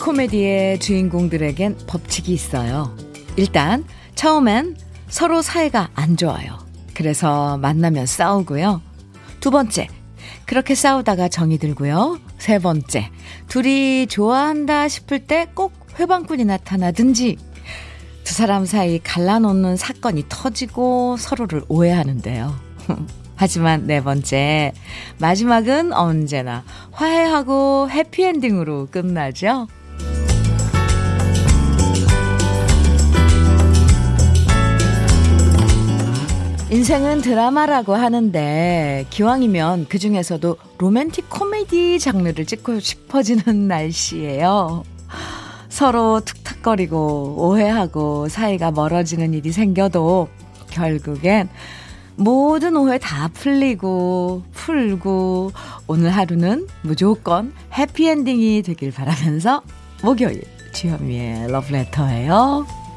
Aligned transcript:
코미디의 0.00 0.78
주인공들에겐 0.80 1.78
법칙이 1.86 2.32
있어요. 2.32 2.96
일단, 3.36 3.84
처음엔 4.14 4.76
서로 5.08 5.42
사이가 5.42 5.90
안 5.94 6.16
좋아요. 6.16 6.58
그래서 6.94 7.58
만나면 7.58 8.06
싸우고요. 8.06 8.82
두 9.40 9.50
번째, 9.50 9.88
그렇게 10.46 10.74
싸우다가 10.74 11.28
정이 11.28 11.58
들고요. 11.58 12.18
세 12.38 12.58
번째, 12.58 13.10
둘이 13.48 14.06
좋아한다 14.06 14.88
싶을 14.88 15.20
때 15.20 15.46
꼭 15.54 15.72
회방꾼이 15.98 16.44
나타나든지 16.44 17.36
두 18.24 18.34
사람 18.34 18.66
사이 18.66 18.98
갈라놓는 19.00 19.76
사건이 19.76 20.26
터지고 20.28 21.16
서로를 21.18 21.62
오해하는데요. 21.68 22.54
하지만 23.36 23.86
네 23.86 24.02
번째, 24.02 24.72
마지막은 25.18 25.92
언제나 25.92 26.64
화해하고 26.92 27.88
해피엔딩으로 27.90 28.88
끝나죠. 28.90 29.66
인생은 36.70 37.22
드라마라고 37.22 37.94
하는데 37.94 39.06
기왕이면 39.08 39.86
그 39.88 39.98
중에서도 39.98 40.58
로맨틱 40.76 41.30
코미디 41.30 41.98
장르를 41.98 42.44
찍고 42.44 42.80
싶어지는 42.80 43.66
날씨예요. 43.68 44.84
서로 45.70 46.20
툭탁거리고 46.20 47.36
오해하고 47.38 48.28
사이가 48.28 48.72
멀어지는 48.72 49.32
일이 49.32 49.50
생겨도 49.50 50.28
결국엔 50.68 51.48
모든 52.16 52.76
오해 52.76 52.98
다 52.98 53.28
풀리고 53.28 54.42
풀고 54.52 55.52
오늘 55.86 56.10
하루는 56.10 56.66
무조건 56.82 57.54
해피엔딩이 57.72 58.62
되길 58.62 58.92
바라면서 58.92 59.62
목요일 60.02 60.42
주현미의 60.74 61.50
러브레터예요. 61.50 62.87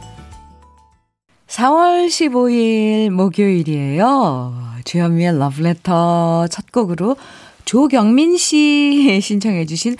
4월 1.52 2.08
15일 2.08 3.10
목요일이에요. 3.10 4.54
주현미의 4.86 5.38
러브레터 5.38 6.48
첫 6.48 6.72
곡으로 6.72 7.18
조경민 7.66 8.38
씨 8.38 9.20
신청해 9.22 9.66
주신 9.66 9.98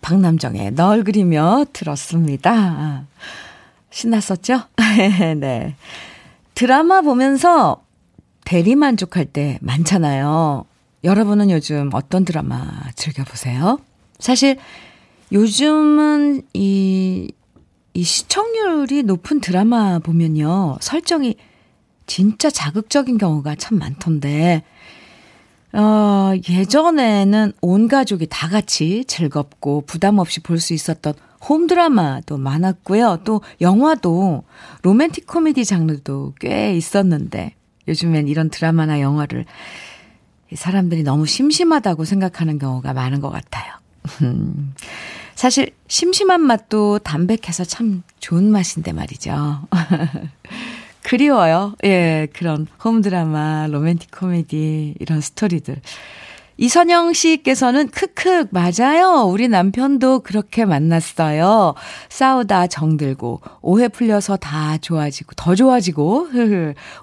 박남정의 0.00 0.70
널 0.70 1.04
그리며 1.04 1.66
들었습니다. 1.74 3.04
신났었죠? 3.90 4.62
네. 5.36 5.76
드라마 6.54 7.02
보면서 7.02 7.84
대리만족할 8.46 9.26
때 9.26 9.58
많잖아요. 9.60 10.64
여러분은 11.04 11.50
요즘 11.50 11.90
어떤 11.92 12.24
드라마 12.24 12.64
즐겨보세요? 12.94 13.78
사실 14.18 14.56
요즘은 15.32 16.44
이, 16.54 17.30
이 17.94 18.02
시청률이 18.02 19.04
높은 19.04 19.40
드라마 19.40 20.00
보면요. 20.00 20.76
설정이 20.80 21.36
진짜 22.06 22.50
자극적인 22.50 23.18
경우가 23.18 23.54
참 23.54 23.78
많던데, 23.78 24.62
어, 25.72 26.32
예전에는 26.48 27.52
온 27.60 27.88
가족이 27.88 28.26
다 28.28 28.48
같이 28.48 29.04
즐겁고 29.06 29.82
부담 29.86 30.18
없이 30.18 30.40
볼 30.40 30.58
수 30.58 30.74
있었던 30.74 31.14
홈 31.48 31.66
드라마도 31.66 32.36
많았고요. 32.38 33.20
또 33.24 33.42
영화도 33.60 34.44
로맨틱 34.82 35.26
코미디 35.26 35.64
장르도 35.64 36.34
꽤 36.40 36.74
있었는데, 36.76 37.54
요즘엔 37.86 38.28
이런 38.28 38.50
드라마나 38.50 39.00
영화를 39.00 39.44
사람들이 40.54 41.02
너무 41.02 41.26
심심하다고 41.26 42.04
생각하는 42.04 42.58
경우가 42.58 42.92
많은 42.92 43.20
것 43.20 43.30
같아요. 43.30 43.72
사실 45.44 45.72
심심한 45.88 46.40
맛도 46.40 46.98
담백해서 47.00 47.64
참 47.64 48.02
좋은 48.18 48.50
맛인데 48.50 48.94
말이죠. 48.94 49.68
그리워요. 51.04 51.74
예, 51.84 52.28
그런 52.32 52.66
홈 52.82 53.02
드라마, 53.02 53.66
로맨틱 53.66 54.10
코미디 54.10 54.94
이런 54.98 55.20
스토리들. 55.20 55.82
이선영 56.56 57.12
씨께서는 57.12 57.88
크크 57.88 58.46
맞아요. 58.52 59.26
우리 59.28 59.48
남편도 59.48 60.20
그렇게 60.20 60.64
만났어요. 60.64 61.74
싸우다 62.08 62.68
정들고 62.68 63.42
오해 63.60 63.88
풀려서 63.88 64.38
다 64.38 64.78
좋아지고 64.78 65.32
더 65.36 65.54
좋아지고 65.54 66.28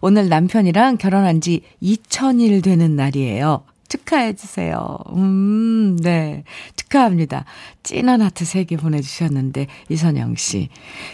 오늘 0.02 0.30
남편이랑 0.30 0.98
결혼한 0.98 1.42
지 1.42 1.62
2000일 1.84 2.64
되는 2.64 2.96
날이에요. 2.96 3.66
축하해 3.92 4.34
주세요. 4.36 4.98
음, 5.16 5.98
네. 5.98 6.46
축하합니다. 6.78 7.44
찐한 7.84 8.22
하트 8.22 8.46
3개 8.46 8.80
보내주셨는데, 8.80 9.68
이선영 9.90 10.36
씨. 10.36 10.70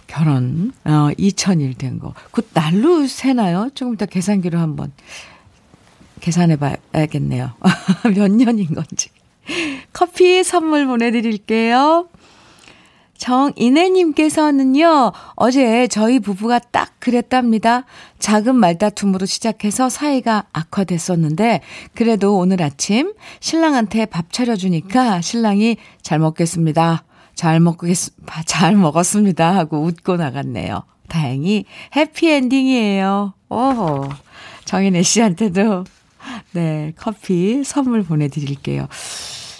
결혼, 0.05 0.71
어, 0.85 1.09
2000일 1.17 1.75
된 1.77 1.97
거. 1.97 2.13
곧 2.29 2.47
날로 2.53 3.07
세나요? 3.07 3.71
조금 3.73 3.95
이따 3.95 4.05
계산기로 4.05 4.59
한번 4.59 4.91
계산해 6.21 6.57
봐야겠네요. 6.57 7.53
몇 8.15 8.31
년인 8.31 8.67
건지. 8.67 9.09
커피 9.91 10.43
선물 10.43 10.85
보내드릴게요. 10.85 12.09
정인혜님께서는요, 13.17 15.11
어제 15.35 15.87
저희 15.87 16.19
부부가 16.19 16.59
딱 16.59 16.93
그랬답니다. 16.99 17.85
작은 18.19 18.55
말다툼으로 18.55 19.25
시작해서 19.25 19.89
사이가 19.89 20.45
악화됐었는데, 20.53 21.61
그래도 21.93 22.37
오늘 22.37 22.61
아침 22.61 23.13
신랑한테 23.39 24.05
밥 24.05 24.31
차려주니까 24.31 25.21
신랑이 25.21 25.77
잘 26.01 26.19
먹겠습니다. 26.19 27.03
잘 27.35 27.59
먹겠, 27.59 27.95
잘 28.45 28.75
먹었습니다. 28.75 29.55
하고 29.55 29.81
웃고 29.81 30.17
나갔네요. 30.17 30.83
다행히 31.07 31.65
해피엔딩이에요. 31.95 33.33
오, 33.49 34.09
정인혜 34.65 35.03
씨한테도 35.03 35.85
네, 36.51 36.93
커피 36.97 37.63
선물 37.63 38.03
보내드릴게요. 38.03 38.87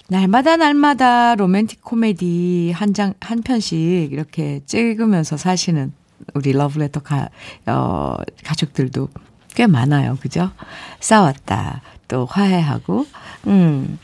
날마다 0.10 0.56
날마다 0.56 1.36
로맨틱 1.36 1.82
코미디 1.82 2.72
한 2.74 2.94
장, 2.94 3.14
한 3.20 3.42
편씩 3.42 4.12
이렇게 4.12 4.62
찍으면서 4.66 5.38
사시는 5.38 5.92
우리 6.34 6.54
러브레터 6.54 7.02
가, 7.02 7.30
어, 7.66 8.16
가족들도 8.44 9.10
꽤 9.56 9.68
많아요. 9.68 10.18
그죠? 10.22 10.52
싸웠다. 11.00 11.82
또 12.08 12.26
화해하고, 12.26 13.06
음. 13.48 14.00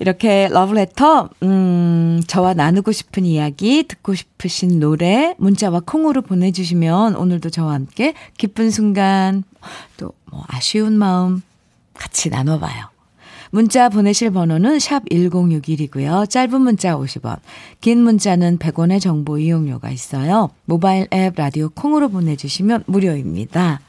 이렇게 0.00 0.48
러브레터, 0.50 1.28
음, 1.42 2.22
저와 2.26 2.54
나누고 2.54 2.92
싶은 2.92 3.24
이야기, 3.24 3.82
듣고 3.86 4.14
싶으신 4.14 4.78
노래, 4.78 5.34
문자와 5.38 5.80
콩으로 5.80 6.22
보내주시면 6.22 7.16
오늘도 7.16 7.50
저와 7.50 7.74
함께 7.74 8.14
기쁜 8.36 8.70
순간, 8.70 9.42
또 9.96 10.12
뭐 10.30 10.44
아쉬운 10.48 10.94
마음, 10.98 11.42
같이 11.94 12.30
나눠봐요. 12.30 12.90
문자 13.50 13.88
보내실 13.88 14.30
번호는 14.30 14.78
샵 14.78 15.04
1061이고요. 15.06 16.28
짧은 16.28 16.60
문자 16.60 16.96
50원, 16.96 17.38
긴 17.80 18.02
문자는 18.02 18.58
100원의 18.58 19.00
정보 19.00 19.38
이용료가 19.38 19.90
있어요. 19.90 20.50
모바일 20.64 21.08
앱 21.12 21.34
라디오 21.36 21.68
콩으로 21.70 22.08
보내주시면 22.08 22.84
무료입니다. 22.86 23.80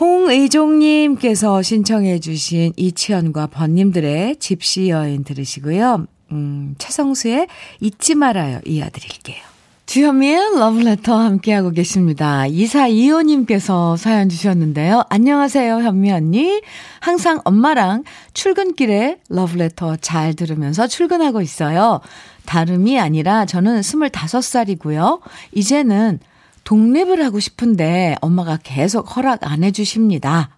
홍의종님께서 0.00 1.62
신청해 1.62 2.20
주신 2.20 2.72
이치현과 2.76 3.48
번님들의 3.48 4.36
집시 4.36 4.88
여인 4.88 5.22
들으시고요. 5.22 6.06
음, 6.32 6.74
최성수의 6.78 7.46
잊지 7.80 8.14
말아요 8.14 8.60
이어드릴게요. 8.64 9.51
주현미의 9.92 10.56
러브레터 10.58 11.14
함께하고 11.14 11.68
계십니다. 11.68 12.44
2425님께서 12.44 13.94
사연 13.98 14.30
주셨는데요. 14.30 15.02
안녕하세요, 15.10 15.82
현미 15.82 16.10
언니. 16.10 16.62
항상 17.00 17.42
엄마랑 17.44 18.04
출근길에 18.32 19.18
러브레터 19.28 19.96
잘 19.96 20.32
들으면서 20.32 20.86
출근하고 20.86 21.42
있어요. 21.42 22.00
다름이 22.46 22.98
아니라 22.98 23.44
저는 23.44 23.82
25살이고요. 23.82 25.20
이제는 25.52 26.20
독립을 26.64 27.22
하고 27.22 27.38
싶은데 27.38 28.16
엄마가 28.22 28.60
계속 28.62 29.14
허락 29.14 29.40
안 29.42 29.62
해주십니다. 29.62 30.56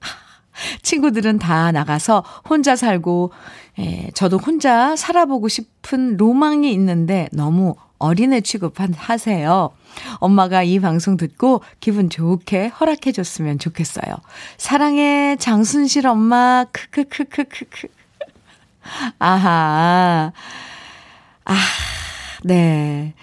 친구들은 0.82 1.40
다 1.40 1.72
나가서 1.72 2.22
혼자 2.48 2.76
살고, 2.76 3.32
에, 3.80 4.10
저도 4.14 4.38
혼자 4.38 4.94
살아보고 4.94 5.48
싶은 5.48 6.16
로망이 6.18 6.72
있는데 6.72 7.28
너무 7.32 7.74
어린애 7.98 8.40
취급하세요. 8.40 9.70
엄마가 10.16 10.62
이 10.62 10.78
방송 10.80 11.16
듣고 11.16 11.62
기분 11.80 12.10
좋게 12.10 12.68
허락해 12.68 13.12
줬으면 13.12 13.58
좋겠어요. 13.58 14.14
사랑해, 14.58 15.36
장순실 15.38 16.06
엄마, 16.06 16.64
크크크크크크. 16.72 17.88
아하. 19.18 20.32
아, 21.44 21.56
네. 22.44 23.14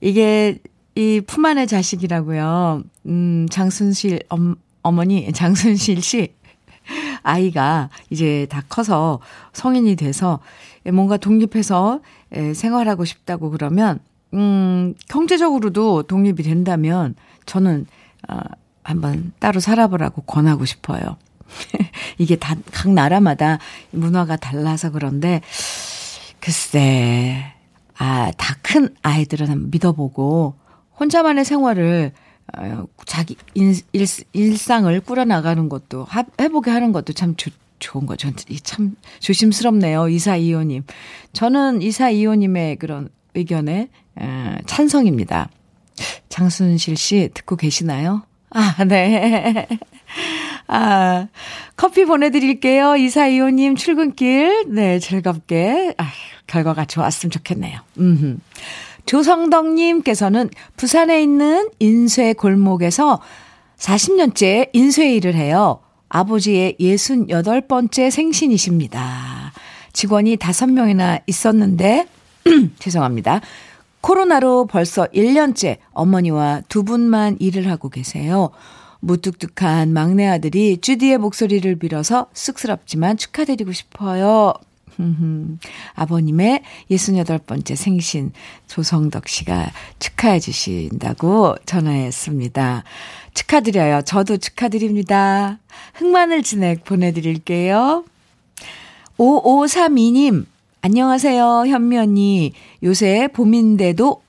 이게 0.00 0.58
이 0.94 1.20
품 1.26 1.44
안의 1.46 1.66
자식이라고요. 1.68 2.82
음, 3.06 3.46
장순실 3.50 4.20
엄, 4.28 4.56
어머니, 4.82 5.32
장순실 5.32 6.02
씨. 6.02 6.34
아이가 7.22 7.90
이제 8.10 8.46
다 8.50 8.62
커서 8.68 9.20
성인이 9.52 9.94
돼서 9.96 10.40
뭔가 10.92 11.16
독립해서 11.18 12.00
생활하고 12.54 13.04
싶다고 13.04 13.50
그러면, 13.50 14.00
음, 14.34 14.94
경제적으로도 15.08 16.04
독립이 16.04 16.42
된다면 16.42 17.14
저는, 17.46 17.86
어, 18.28 18.38
한번 18.82 19.32
따로 19.38 19.60
살아보라고 19.60 20.22
권하고 20.22 20.64
싶어요. 20.64 21.16
이게 22.18 22.36
다, 22.36 22.56
각 22.72 22.90
나라마다 22.92 23.58
문화가 23.90 24.36
달라서 24.36 24.90
그런데, 24.90 25.40
글쎄, 26.40 27.52
아, 27.98 28.30
다 28.36 28.54
큰 28.62 28.94
아이들은 29.02 29.48
한번 29.48 29.70
믿어보고, 29.70 30.54
혼자만의 31.00 31.44
생활을, 31.44 32.12
어, 32.58 32.84
자기 33.06 33.36
인, 33.54 33.74
일, 33.92 34.06
일상을 34.34 35.00
꾸려나가는 35.00 35.68
것도, 35.68 36.04
하, 36.04 36.24
해보게 36.40 36.70
하는 36.70 36.92
것도 36.92 37.12
참 37.14 37.34
좋, 37.36 37.50
좋은 37.78 38.06
거죠. 38.06 38.30
참 38.62 38.94
조심스럽네요. 39.20 40.08
이사 40.08 40.36
이호님. 40.36 40.84
저는 41.32 41.80
이사 41.82 42.10
이호님의 42.10 42.76
그런 42.76 43.08
의견에 43.34 43.72
에, 43.72 43.88
찬성입니다. 44.66 45.50
장순실 46.28 46.96
씨 46.96 47.30
듣고 47.34 47.56
계시나요? 47.56 48.22
아, 48.50 48.84
네. 48.84 49.66
아, 50.68 51.28
커피 51.76 52.04
보내드릴게요. 52.04 52.96
이사이호님 52.96 53.76
출근길. 53.76 54.66
네, 54.68 54.98
즐겁게. 54.98 55.94
아, 55.98 56.06
결과가 56.46 56.84
좋았으면 56.84 57.30
좋겠네요. 57.30 57.80
음. 57.98 58.40
조성덕님께서는 59.06 60.50
부산에 60.76 61.22
있는 61.22 61.70
인쇄 61.78 62.34
골목에서 62.34 63.20
40년째 63.78 64.70
인쇄 64.72 65.14
일을 65.14 65.34
해요. 65.34 65.80
아버지의 66.10 66.76
68번째 66.78 68.10
생신이십니다. 68.10 69.52
직원이 69.92 70.36
5명이나 70.36 71.22
있었는데, 71.26 72.06
죄송합니다. 72.78 73.40
코로나로 74.00 74.66
벌써 74.66 75.06
1년째 75.06 75.78
어머니와 75.92 76.62
두 76.68 76.84
분만 76.84 77.36
일을 77.40 77.70
하고 77.70 77.88
계세요. 77.88 78.50
무뚝뚝한 79.00 79.92
막내 79.92 80.26
아들이 80.26 80.78
주디의 80.78 81.18
목소리를 81.18 81.76
빌어서 81.76 82.28
쑥스럽지만 82.32 83.16
축하드리고 83.16 83.72
싶어요. 83.72 84.54
아버님의 85.94 86.62
68번째 86.90 87.76
생신 87.76 88.32
조성덕 88.66 89.28
씨가 89.28 89.70
축하해 89.98 90.40
주신다고 90.40 91.56
전화했습니다. 91.66 92.84
축하드려요. 93.34 94.02
저도 94.02 94.38
축하드립니다. 94.38 95.58
흑마늘 95.94 96.42
진액 96.42 96.84
보내드릴게요. 96.84 98.04
5532님, 99.16 100.46
안녕하세요, 100.80 101.64
현미 101.66 101.98
언니. 101.98 102.52
요새 102.82 103.28
봄인데도 103.28 104.22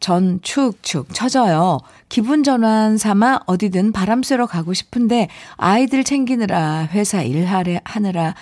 전 0.00 0.40
축축 0.42 1.14
처져요. 1.14 1.78
기분 2.08 2.42
전환 2.42 2.98
삼아 2.98 3.42
어디든 3.46 3.92
바람 3.92 4.22
쐬러 4.22 4.46
가고 4.46 4.74
싶은데 4.74 5.28
아이들 5.56 6.02
챙기느라 6.02 6.88
회사 6.92 7.22
일하느라 7.22 8.34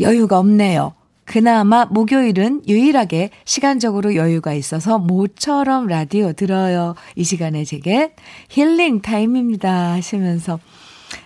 여유가 0.00 0.38
없네요. 0.40 0.94
그나마 1.24 1.84
목요일은 1.86 2.62
유일하게 2.68 3.30
시간적으로 3.44 4.14
여유가 4.14 4.52
있어서 4.54 4.98
모처럼 4.98 5.86
라디오 5.86 6.32
들어요. 6.32 6.94
이 7.16 7.24
시간에 7.24 7.64
제게 7.64 8.14
힐링 8.48 9.00
타임입니다. 9.00 9.92
하시면서 9.92 10.58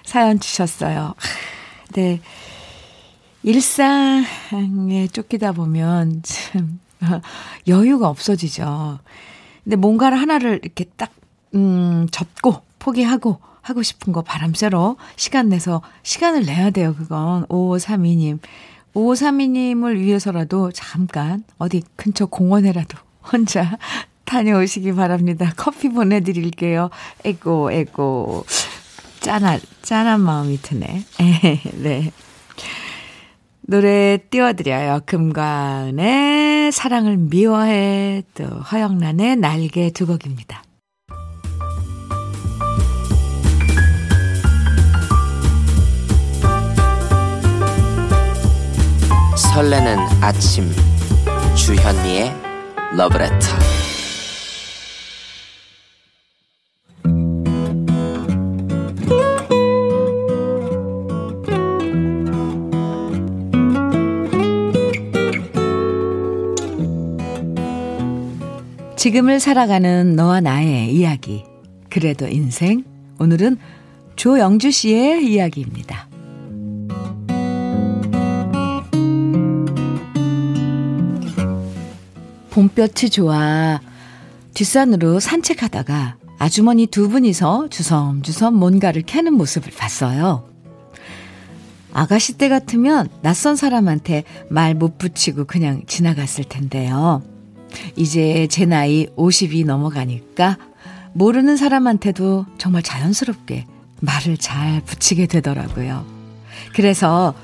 사연 0.04 0.40
주셨어요. 0.40 1.14
네. 1.92 2.20
일상에 3.42 5.08
쫓기다 5.12 5.52
보면 5.52 6.22
참 6.22 6.80
여유가 7.68 8.08
없어지죠. 8.08 8.98
근데 9.64 9.76
뭔가를 9.76 10.18
하나를 10.18 10.60
이렇게 10.62 10.84
딱, 10.96 11.10
음, 11.54 12.06
접고 12.10 12.62
포기하고 12.78 13.40
하고 13.62 13.82
싶은 13.82 14.12
거 14.12 14.22
바람 14.22 14.54
쐬러 14.54 14.96
시간 15.16 15.48
내서 15.48 15.82
시간을 16.02 16.44
내야 16.46 16.70
돼요. 16.70 16.94
그건 16.96 17.46
5532님. 17.46 18.38
5532님을 18.94 19.98
위해서라도 19.98 20.72
잠깐 20.72 21.44
어디 21.58 21.82
근처 21.96 22.26
공원에라도 22.26 22.98
혼자 23.32 23.78
다녀오시기 24.24 24.94
바랍니다. 24.94 25.52
커피 25.56 25.88
보내드릴게요. 25.88 26.90
에고, 27.24 27.72
에고. 27.72 28.44
짠한, 29.20 29.60
짠한 29.82 30.20
마음이 30.20 30.62
드네. 30.62 31.04
네. 31.82 32.12
노래 33.62 34.18
띄워드려요. 34.30 35.00
금관의 35.04 36.49
사랑을 36.70 37.16
미워해, 37.16 38.22
또 38.34 38.44
허영란의 38.44 39.36
날개 39.36 39.90
두 39.90 40.06
곡입니다. 40.06 40.62
설레는 49.36 49.98
아침 50.22 50.70
주현미의 51.56 52.32
러브레터 52.96 53.89
지금을 69.00 69.40
살아가는 69.40 70.14
너와 70.14 70.42
나의 70.42 70.94
이야기 70.94 71.42
그래도 71.88 72.28
인생 72.28 72.84
오늘은 73.18 73.56
조영주 74.14 74.70
씨의 74.70 75.24
이야기입니다. 75.26 76.06
봄볕이 82.50 83.08
좋아 83.08 83.80
뒷산으로 84.52 85.18
산책하다가 85.18 86.18
아주머니 86.36 86.84
두 86.84 87.08
분이서 87.08 87.68
주섬주섬 87.70 88.54
뭔가를 88.54 89.00
캐는 89.00 89.32
모습을 89.32 89.72
봤어요. 89.78 90.46
아가씨 91.94 92.34
때 92.34 92.50
같으면 92.50 93.08
낯선 93.22 93.56
사람한테 93.56 94.24
말 94.50 94.74
못 94.74 94.98
붙이고 94.98 95.46
그냥 95.46 95.84
지나갔을 95.86 96.44
텐데요. 96.44 97.22
이제 97.96 98.46
제 98.50 98.66
나이 98.66 99.06
50이 99.16 99.64
넘어가니까 99.64 100.58
모르는 101.12 101.56
사람한테도 101.56 102.46
정말 102.58 102.82
자연스럽게 102.82 103.66
말을 104.00 104.36
잘 104.36 104.80
붙이게 104.82 105.26
되더라고요. 105.26 106.04
그래서 106.74 107.34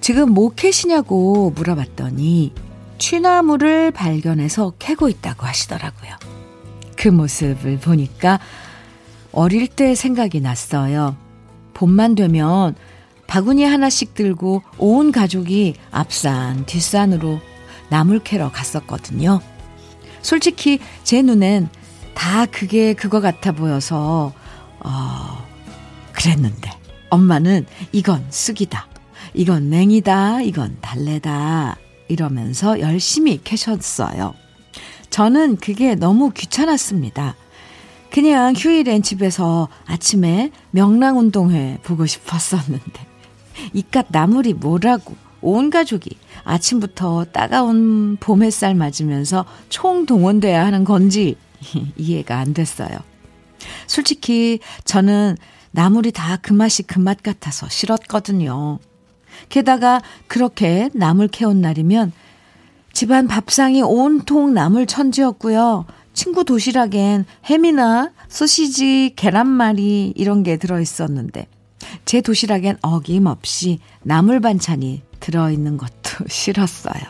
지금 0.00 0.32
뭐 0.32 0.50
캐시냐고 0.50 1.50
물어봤더니 1.54 2.54
취나무를 2.98 3.90
발견해서 3.90 4.74
캐고 4.78 5.08
있다고 5.08 5.46
하시더라고요. 5.46 6.12
그 6.96 7.08
모습을 7.08 7.78
보니까 7.78 8.38
어릴 9.32 9.68
때 9.68 9.94
생각이 9.94 10.40
났어요. 10.40 11.16
봄만 11.74 12.14
되면 12.14 12.74
바구니 13.26 13.64
하나씩 13.64 14.14
들고 14.14 14.62
온 14.76 15.12
가족이 15.12 15.74
앞산 15.90 16.66
뒷산으로 16.66 17.40
나물 17.88 18.20
캐러 18.20 18.50
갔었거든요. 18.50 19.40
솔직히 20.22 20.78
제 21.04 21.22
눈엔 21.22 21.68
다 22.14 22.46
그게 22.46 22.94
그거 22.94 23.20
같아 23.20 23.52
보여서 23.52 24.32
어 24.80 25.46
그랬는데 26.12 26.70
엄마는 27.10 27.66
이건 27.92 28.24
쑥이다. 28.30 28.88
이건 29.34 29.70
냉이다. 29.70 30.42
이건 30.42 30.78
달래다. 30.80 31.76
이러면서 32.08 32.80
열심히 32.80 33.40
캐셨어요. 33.42 34.34
저는 35.10 35.56
그게 35.56 35.94
너무 35.94 36.30
귀찮았습니다. 36.30 37.36
그냥 38.10 38.54
휴일엔 38.56 39.02
집에서 39.02 39.68
아침에 39.86 40.50
명랑 40.72 41.18
운동회 41.18 41.78
보고 41.82 42.06
싶었었는데 42.06 43.06
이깟 43.72 44.06
나물이 44.08 44.54
뭐라고 44.54 45.14
온 45.42 45.70
가족이 45.70 46.10
아침부터 46.44 47.26
따가운 47.32 48.16
봄 48.20 48.42
햇살 48.42 48.74
맞으면서 48.74 49.44
총동원돼야 49.68 50.64
하는 50.64 50.84
건지 50.84 51.36
이해가 51.96 52.38
안 52.38 52.54
됐어요. 52.54 52.98
솔직히 53.86 54.58
저는 54.84 55.36
나물이 55.72 56.12
다 56.12 56.38
그 56.42 56.52
맛이 56.52 56.82
그 56.82 56.98
맛 57.00 57.22
같아서 57.22 57.68
싫었거든요. 57.68 58.78
게다가 59.48 60.00
그렇게 60.26 60.90
나물 60.94 61.28
캐온 61.28 61.60
날이면 61.60 62.12
집안 62.92 63.28
밥상이 63.28 63.82
온통 63.82 64.52
나물 64.52 64.86
천지였고요. 64.86 65.86
친구 66.12 66.44
도시락엔 66.44 67.24
햄이나 67.48 68.10
소시지, 68.28 69.12
계란말이 69.16 70.12
이런 70.16 70.42
게 70.42 70.56
들어있었는데 70.56 71.46
제 72.04 72.20
도시락엔 72.20 72.78
어김없이 72.82 73.78
나물 74.02 74.40
반찬이 74.40 75.02
들어있는 75.20 75.76
것도 75.76 76.26
싫었어요. 76.28 77.02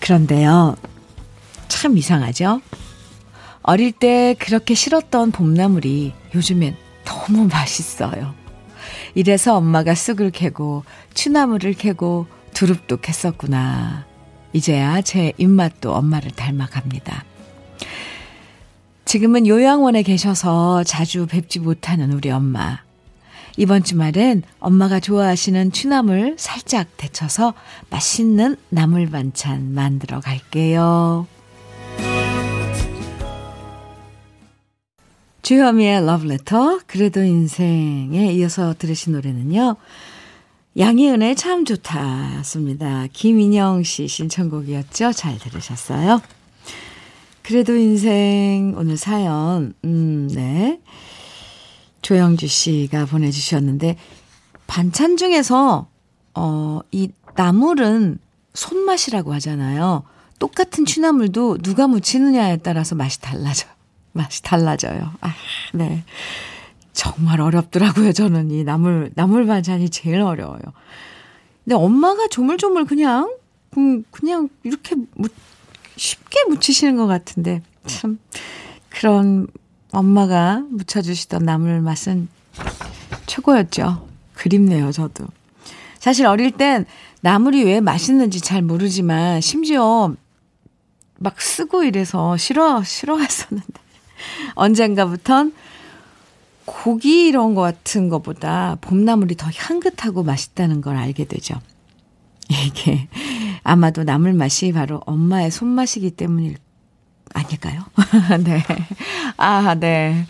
그런데요, 0.00 0.76
참 1.68 1.96
이상하죠? 1.96 2.60
어릴 3.62 3.92
때 3.92 4.34
그렇게 4.38 4.74
싫었던 4.74 5.30
봄나물이 5.32 6.14
요즘엔 6.34 6.76
너무 7.04 7.48
맛있어요. 7.48 8.34
이래서 9.14 9.56
엄마가 9.56 9.94
쑥을 9.94 10.30
캐고 10.30 10.84
추나물을 11.14 11.74
캐고 11.74 12.26
두릅도 12.54 12.98
캤었구나. 12.98 14.04
이제야 14.52 15.02
제 15.02 15.32
입맛도 15.36 15.94
엄마를 15.94 16.30
닮아갑니다. 16.30 17.24
지금은 19.04 19.46
요양원에 19.46 20.02
계셔서 20.02 20.84
자주 20.84 21.26
뵙지 21.26 21.60
못하는 21.60 22.12
우리 22.12 22.30
엄마. 22.30 22.87
이번 23.58 23.82
주말엔 23.82 24.44
엄마가 24.60 25.00
좋아하시는 25.00 25.72
취나물 25.72 26.36
살짝 26.38 26.86
데쳐서 26.96 27.54
맛있는 27.90 28.56
나물 28.68 29.10
반찬 29.10 29.74
만들어 29.74 30.20
갈게요. 30.20 31.26
주현미의 35.42 36.06
러브레터, 36.06 36.82
그래도 36.86 37.24
인생에 37.24 38.32
이어서 38.34 38.74
들으신 38.78 39.14
노래는요. 39.14 39.74
양희은의 40.78 41.34
참 41.34 41.64
좋다였습니다. 41.64 43.08
김인영 43.12 43.82
씨 43.82 44.06
신청곡이었죠. 44.06 45.10
잘 45.10 45.36
들으셨어요? 45.36 46.22
그래도 47.42 47.74
인생 47.74 48.74
오늘 48.76 48.96
사연 48.96 49.74
음, 49.84 50.28
네. 50.32 50.78
조영주 52.02 52.46
씨가 52.46 53.06
보내주셨는데 53.06 53.96
반찬 54.66 55.16
중에서 55.16 55.88
어, 56.34 56.80
이 56.92 57.10
나물은 57.34 58.18
손맛이라고 58.54 59.32
하잖아요. 59.34 60.04
똑같은 60.38 60.84
취나물도 60.84 61.58
누가 61.58 61.86
무치느냐에 61.88 62.58
따라서 62.58 62.94
맛이 62.94 63.20
달라져요. 63.20 63.70
맛이 64.12 64.42
달라져요. 64.42 65.12
아, 65.20 65.34
네. 65.74 66.04
정말 66.92 67.40
어렵더라고요. 67.40 68.12
저는 68.12 68.50
이 68.50 68.64
나물, 68.64 69.12
나물 69.14 69.46
반찬이 69.46 69.88
제일 69.90 70.20
어려워요. 70.20 70.60
근데 71.64 71.76
엄마가 71.76 72.28
조물조물 72.28 72.86
그냥, 72.86 73.32
음, 73.76 74.02
그냥 74.10 74.48
이렇게 74.64 74.96
무, 75.14 75.28
쉽게 75.96 76.44
묻히시는 76.48 76.96
것 76.96 77.06
같은데, 77.06 77.62
참, 77.86 78.18
그런 78.88 79.46
엄마가 79.90 80.62
묻혀주시던 80.70 81.44
나물 81.44 81.80
맛은 81.80 82.28
최고였죠. 83.26 84.06
그립네요, 84.34 84.92
저도. 84.92 85.26
사실 85.98 86.26
어릴 86.26 86.52
땐 86.52 86.86
나물이 87.20 87.64
왜 87.64 87.80
맛있는지 87.80 88.40
잘 88.40 88.62
모르지만, 88.62 89.40
심지어 89.40 90.14
막 91.18 91.40
쓰고 91.40 91.82
이래서 91.82 92.36
싫어, 92.36 92.82
싫어했었는데. 92.84 93.88
언젠가부턴 94.54 95.52
고기 96.64 97.26
이런 97.26 97.54
거 97.54 97.62
같은 97.62 98.08
것보다 98.08 98.76
봄나물이 98.80 99.36
더 99.36 99.48
향긋하고 99.52 100.22
맛있다는 100.22 100.80
걸 100.80 100.96
알게 100.96 101.24
되죠. 101.24 101.58
이게 102.50 103.08
아마도 103.62 104.04
나물 104.04 104.32
맛이 104.34 104.72
바로 104.72 105.00
엄마의 105.06 105.50
손맛이기 105.50 106.12
때문일 106.12 106.56
아닐까요? 107.34 107.84
네. 108.44 108.62
아, 109.36 109.74
네. 109.74 110.26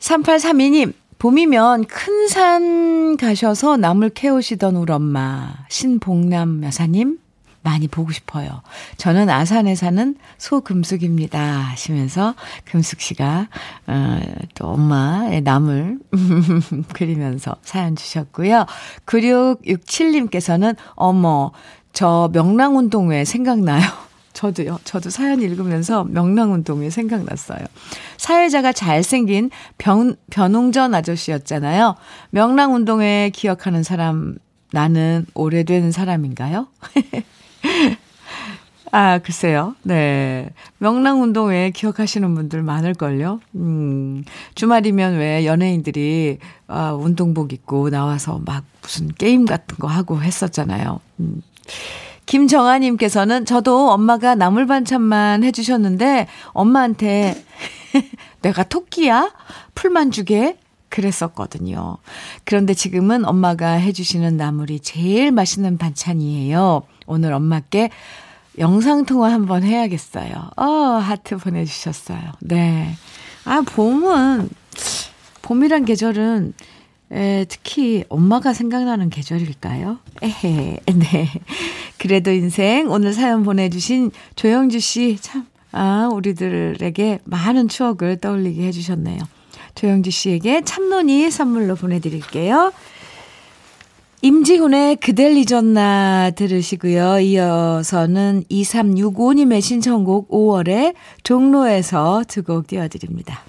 3832님, 0.00 0.92
봄이면 1.18 1.86
큰 1.86 2.28
산 2.28 3.16
가셔서 3.16 3.76
나물 3.76 4.10
캐오시던 4.10 4.76
우리 4.76 4.92
엄마, 4.92 5.54
신봉남 5.68 6.64
여사님, 6.64 7.18
많이 7.62 7.88
보고 7.88 8.12
싶어요. 8.12 8.60
저는 8.98 9.30
아산에 9.30 9.74
사는 9.74 10.16
소금숙입니다. 10.36 11.40
하시면서 11.40 12.34
금숙 12.66 13.00
씨가, 13.00 13.48
어, 13.86 14.20
또 14.54 14.68
엄마의 14.68 15.40
나물 15.42 15.98
그리면서 16.92 17.56
사연 17.62 17.96
주셨고요. 17.96 18.66
9667님께서는, 19.06 20.76
어머, 20.94 21.52
저 21.92 22.28
명랑운동회 22.32 23.24
생각나요. 23.24 23.82
저도요. 24.34 24.80
저도 24.84 25.08
사연 25.10 25.40
읽으면서 25.40 26.04
명랑운동회 26.04 26.90
생각났어요. 26.90 27.64
사회자가 28.18 28.72
잘생긴 28.72 29.50
변, 29.78 30.16
변웅전 30.30 30.94
아저씨였잖아요. 30.94 31.94
명랑운동회 32.30 33.30
기억하는 33.32 33.82
사람, 33.82 34.36
나는 34.72 35.24
오래된 35.34 35.92
사람인가요? 35.92 36.66
아, 38.90 39.18
글쎄요. 39.18 39.74
네. 39.82 40.50
명랑운동 40.78 41.50
회 41.50 41.70
기억하시는 41.70 42.32
분들 42.34 42.62
많을걸요. 42.62 43.40
음, 43.56 44.24
주말이면 44.54 45.16
왜 45.16 45.46
연예인들이, 45.46 46.38
아, 46.68 46.92
운동복 46.92 47.52
입고 47.52 47.90
나와서 47.90 48.40
막 48.44 48.64
무슨 48.82 49.08
게임 49.08 49.46
같은 49.46 49.76
거 49.78 49.88
하고 49.88 50.22
했었잖아요. 50.22 51.00
음. 51.20 51.42
김정아님께서는 52.26 53.44
저도 53.44 53.90
엄마가 53.90 54.34
나물 54.34 54.66
반찬만 54.66 55.44
해주셨는데 55.44 56.26
엄마한테 56.52 57.42
내가 58.42 58.64
토끼야? 58.64 59.32
풀만 59.74 60.10
주게? 60.10 60.58
그랬었거든요. 60.88 61.98
그런데 62.44 62.72
지금은 62.72 63.24
엄마가 63.24 63.72
해주시는 63.72 64.36
나물이 64.36 64.80
제일 64.80 65.32
맛있는 65.32 65.76
반찬이에요. 65.76 66.82
오늘 67.06 67.32
엄마께 67.32 67.90
영상통화 68.58 69.32
한번 69.32 69.64
해야겠어요. 69.64 70.32
어, 70.56 70.64
하트 70.64 71.36
보내주셨어요. 71.36 72.20
네. 72.40 72.94
아, 73.44 73.62
봄은, 73.62 74.48
봄이란 75.42 75.84
계절은, 75.84 76.54
에, 77.14 77.44
특히 77.48 78.04
엄마가 78.08 78.52
생각나는 78.52 79.08
계절일까요? 79.08 79.98
에헤, 80.22 80.78
네. 80.94 81.28
그래도 81.98 82.32
인생, 82.32 82.90
오늘 82.90 83.12
사연 83.12 83.44
보내주신 83.44 84.10
조영주 84.34 84.80
씨, 84.80 85.16
참, 85.20 85.46
아, 85.70 86.08
우리들에게 86.12 87.20
많은 87.24 87.68
추억을 87.68 88.18
떠올리게 88.20 88.66
해주셨네요. 88.66 89.18
조영주 89.76 90.10
씨에게 90.10 90.62
참론이 90.62 91.30
선물로 91.30 91.76
보내드릴게요. 91.76 92.72
임지훈의 94.22 94.96
그댈 94.96 95.36
잊었나 95.36 96.30
들으시고요. 96.30 97.20
이어서는 97.20 98.44
2365님의 98.50 99.60
신청곡 99.60 100.30
5월에 100.30 100.94
종로에서 101.22 102.24
두 102.26 102.42
곡 102.42 102.66
띄워드립니다. 102.66 103.42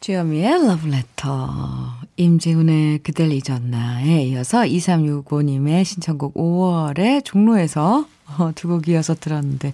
주여미의 0.00 0.66
러브레터 0.66 2.01
임지훈의 2.22 3.00
그댈 3.00 3.32
잊었나에 3.32 4.24
이어서 4.24 4.60
2365님의 4.62 5.84
신청곡 5.84 6.34
5월에 6.34 7.24
종로에서 7.24 8.06
어, 8.38 8.52
두 8.54 8.68
곡 8.68 8.88
이어서 8.88 9.14
들었는데 9.14 9.72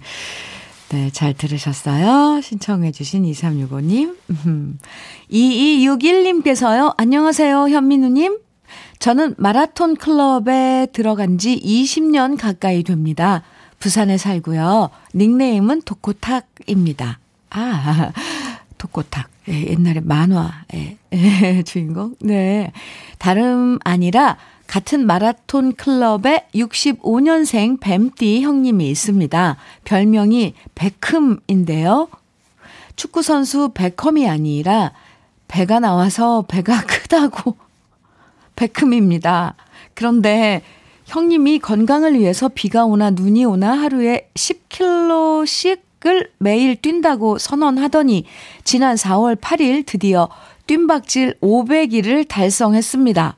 네, 0.89 1.09
잘 1.11 1.35
들으셨어요? 1.35 2.41
신청해주신 2.41 3.23
2365님. 3.23 4.15
2261님께서요, 5.31 6.95
안녕하세요, 6.97 7.69
현민우님. 7.69 8.39
저는 8.97 9.35
마라톤 9.37 9.95
클럽에 9.95 10.87
들어간 10.91 11.37
지 11.37 11.59
20년 11.59 12.39
가까이 12.39 12.81
됩니다. 12.81 13.43
부산에 13.77 14.17
살고요. 14.17 14.89
닉네임은 15.13 15.83
도코탁입니다. 15.83 17.19
아, 17.51 18.11
도코탁. 18.79 19.29
예, 19.49 19.67
옛날에 19.67 19.99
만화 20.01 20.63
의 21.11 21.63
주인공. 21.65 22.15
네. 22.19 22.71
다름 23.17 23.79
아니라 23.83 24.37
같은 24.67 25.07
마라톤 25.07 25.73
클럽의 25.73 26.45
65년생 26.53 27.79
뱀띠 27.79 28.41
형님이 28.41 28.89
있습니다. 28.91 29.57
별명이 29.83 30.53
베큼인데요. 30.75 32.07
축구 32.95 33.23
선수 33.23 33.69
베컴이 33.73 34.29
아니라 34.29 34.91
배가 35.47 35.79
나와서 35.79 36.45
배가 36.47 36.81
크다고 36.85 37.55
베큼입니다. 38.55 39.55
그런데 39.95 40.61
형님이 41.05 41.59
건강을 41.59 42.19
위해서 42.19 42.47
비가 42.49 42.85
오나 42.85 43.09
눈이 43.09 43.45
오나 43.45 43.71
하루에 43.71 44.29
10km씩을 44.35 46.29
매일 46.37 46.75
뛴다고 46.75 47.39
선언하더니 47.39 48.25
지난 48.63 48.95
4월 48.95 49.35
8일 49.35 49.87
드디어 49.87 50.29
뜀박질 50.69 51.39
500일을 51.41 52.27
달성했습니다. 52.27 53.35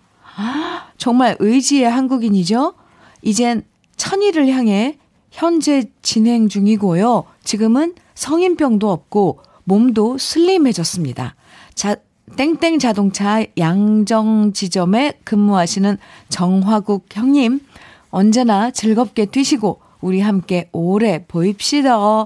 정말 0.97 1.37
의지의 1.39 1.89
한국인이죠? 1.89 2.73
이젠 3.21 3.63
천일을 3.95 4.49
향해 4.49 4.97
현재 5.31 5.85
진행 6.01 6.49
중이고요. 6.49 7.23
지금은 7.45 7.95
성인병도 8.15 8.91
없고 8.91 9.39
몸도 9.63 10.17
슬림해졌습니다. 10.17 11.35
자, 11.73 11.95
땡땡 12.35 12.79
자동차 12.79 13.45
양정 13.57 14.51
지점에 14.51 15.13
근무하시는 15.23 15.97
정화국 16.27 17.05
형님, 17.13 17.61
언제나 18.09 18.71
즐겁게 18.71 19.25
뛰시고 19.25 19.79
우리 20.01 20.19
함께 20.19 20.67
오래 20.73 21.23
보입시다. 21.25 22.25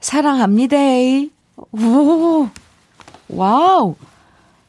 사랑합니다. 0.00 0.76
오, 1.56 2.48
와우. 3.28 3.96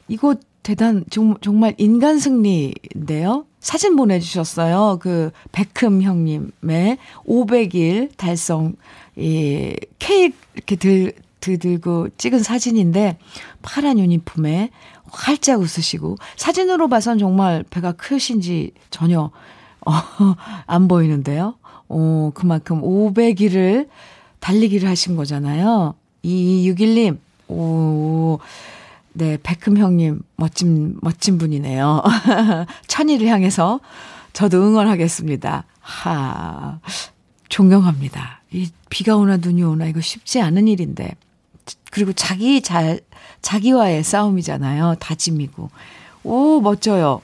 이거 0.07 0.35
대단, 0.63 1.05
정, 1.11 1.35
정말 1.41 1.75
인간 1.77 2.19
승리인데요? 2.19 3.45
사진 3.59 3.95
보내주셨어요. 3.95 4.97
그, 4.99 5.31
배 5.51 5.73
큰 5.73 6.01
형님의 6.01 6.97
500일 7.27 8.09
달성, 8.17 8.73
이, 9.15 9.75
케이크 9.99 10.35
이렇게 10.55 10.75
들, 10.75 11.13
들고 11.39 12.09
찍은 12.17 12.41
사진인데, 12.41 13.19
파란 13.61 13.99
유니폼에 13.99 14.71
활짝 15.11 15.59
웃으시고, 15.59 16.17
사진으로 16.35 16.87
봐선 16.87 17.19
정말 17.19 17.63
배가 17.69 17.91
크신지 17.91 18.71
전혀, 18.89 19.29
어, 19.85 19.91
안 20.65 20.87
보이는데요. 20.87 21.55
어, 21.89 22.31
그만큼 22.33 22.81
500일을 22.81 23.87
달리기를 24.39 24.89
하신 24.89 25.15
거잖아요. 25.15 25.93
2261님, 26.23 27.19
오, 27.49 28.39
네, 29.17 29.37
백흠 29.41 29.77
형님, 29.77 30.21
멋진, 30.35 30.97
멋진 31.01 31.37
분이네요. 31.37 32.03
천일을 32.87 33.27
향해서 33.27 33.79
저도 34.33 34.61
응원하겠습니다. 34.61 35.63
하, 35.79 36.79
존경합니다. 37.47 38.41
이 38.51 38.69
비가 38.89 39.15
오나 39.15 39.37
눈이 39.37 39.63
오나 39.63 39.85
이거 39.85 40.01
쉽지 40.01 40.41
않은 40.41 40.67
일인데. 40.67 41.15
그리고 41.91 42.11
자기 42.11 42.61
잘, 42.61 42.99
자기와의 43.41 44.03
싸움이잖아요. 44.03 44.95
다짐이고. 44.99 45.69
오, 46.25 46.59
멋져요. 46.59 47.21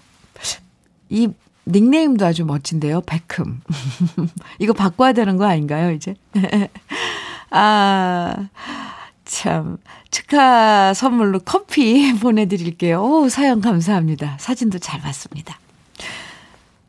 이 1.10 1.28
닉네임도 1.68 2.26
아주 2.26 2.46
멋진데요. 2.46 3.02
백흠. 3.02 3.60
이거 4.60 4.72
바꿔야 4.72 5.12
되는 5.12 5.36
거 5.36 5.46
아닌가요, 5.46 5.92
이제? 5.92 6.16
아, 7.52 8.48
참. 9.26 9.78
축하 10.12 10.94
선물로 10.94 11.40
커피 11.40 12.14
보내드릴게요. 12.20 13.02
오, 13.02 13.30
사연 13.30 13.62
감사합니다. 13.62 14.38
사진도 14.40 14.78
잘 14.78 15.02
봤습니다. 15.02 15.58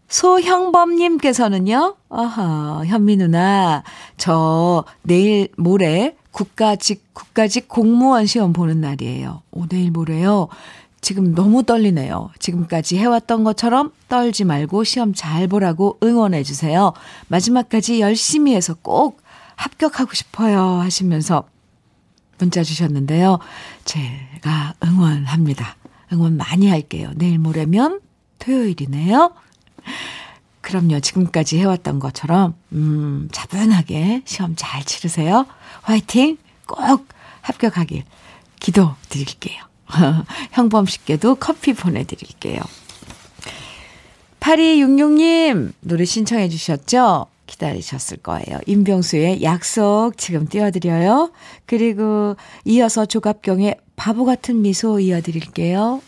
소형범님께서는요, 0.08 1.96
아하, 2.10 2.82
현미 2.84 3.16
누나, 3.16 3.82
저 4.18 4.84
내일 5.02 5.48
모레 5.56 6.16
국가직, 6.32 7.14
국가직 7.14 7.68
공무원 7.68 8.26
시험 8.26 8.52
보는 8.52 8.80
날이에요. 8.80 9.42
오, 9.52 9.66
내일 9.68 9.90
모레요. 9.90 10.48
지금 11.00 11.34
너무 11.34 11.62
떨리네요. 11.64 12.30
지금까지 12.38 12.96
해왔던 12.98 13.42
것처럼 13.42 13.90
떨지 14.08 14.44
말고 14.44 14.84
시험 14.84 15.14
잘 15.14 15.48
보라고 15.48 15.98
응원해주세요. 16.02 16.92
마지막까지 17.28 18.00
열심히 18.00 18.54
해서 18.54 18.74
꼭 18.80 19.20
합격하고 19.56 20.14
싶어요. 20.14 20.60
하시면서 20.80 21.44
문자 22.42 22.64
주셨는데요. 22.64 23.38
제가 23.84 24.74
응원합니다. 24.84 25.76
응원 26.12 26.36
많이 26.36 26.68
할게요. 26.68 27.12
내일 27.14 27.38
모레면 27.38 28.00
토요일이네요. 28.40 29.32
그럼요. 30.60 31.00
지금까지 31.00 31.58
해왔던 31.58 32.00
것처럼, 32.00 32.54
음, 32.72 33.28
차분하게 33.30 34.22
시험 34.24 34.54
잘 34.56 34.84
치르세요. 34.84 35.46
화이팅! 35.82 36.36
꼭 36.66 37.06
합격하길 37.42 38.02
기도 38.58 38.94
드릴게요. 39.08 39.62
형범 40.50 40.86
씨께도 40.86 41.36
커피 41.36 41.74
보내드릴게요. 41.74 42.60
8266님, 44.40 45.72
노래 45.80 46.04
신청해 46.04 46.48
주셨죠? 46.48 47.26
기다리셨을 47.46 48.18
거예요. 48.18 48.60
임병수의 48.66 49.42
약속 49.42 50.12
지금 50.16 50.46
띄워드려요. 50.46 51.30
그리고 51.66 52.36
이어서 52.64 53.06
조갑경의 53.06 53.76
바보 53.96 54.24
같은 54.24 54.62
미소 54.62 55.00
이어드릴게요. 55.00 56.00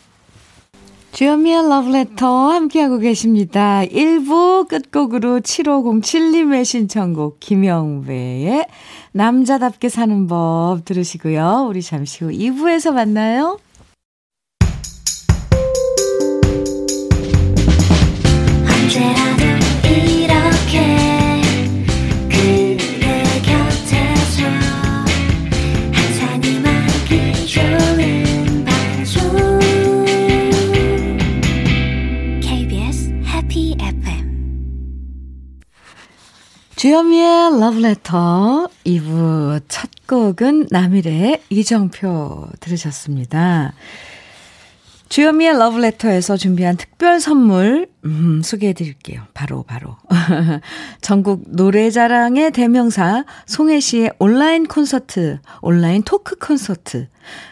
주현미의 1.15 1.69
러브레터 1.69 2.49
함께하고 2.49 2.97
계십니다. 2.97 3.83
1부 3.85 4.67
끝곡으로 4.67 5.39
7507님의 5.39 6.65
신청곡 6.65 7.39
김영배의 7.39 8.67
남자답게 9.13 9.87
사는 9.87 10.27
법 10.27 10.83
들으시고요. 10.83 11.67
우리 11.69 11.81
잠시 11.81 12.25
후 12.25 12.31
2부에서 12.31 12.91
만나요. 12.91 13.59
주현미의 36.85 37.59
러브레터 37.61 38.69
2부 38.85 39.59
첫 39.67 39.89
곡은 40.07 40.67
남일해 40.69 41.41
이정표 41.49 42.49
들으셨습니다. 42.59 43.73
주현미의 45.09 45.57
러브레터에서 45.57 46.37
준비한 46.37 46.77
특별 46.77 47.19
선물 47.19 47.89
음, 48.05 48.43
소개해 48.43 48.73
드릴게요. 48.73 49.23
바로 49.33 49.63
바로 49.63 49.97
전국 51.01 51.45
노래자랑의 51.47 52.51
대명사 52.51 53.25
송해 53.47 53.79
씨의 53.79 54.11
온라인 54.19 54.67
콘서트, 54.67 55.39
온라인 55.61 56.03
토크 56.03 56.35
콘서트 56.35 57.07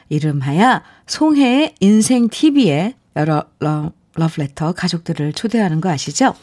이름하여 0.10 0.84
송해의 1.08 1.74
인생 1.80 2.30
TV에 2.30 2.94
여러 3.16 3.46
러, 3.58 3.94
러브레터 4.14 4.74
가족들을 4.74 5.34
초대하는 5.34 5.82
거 5.82 5.90
아시죠? 5.90 6.36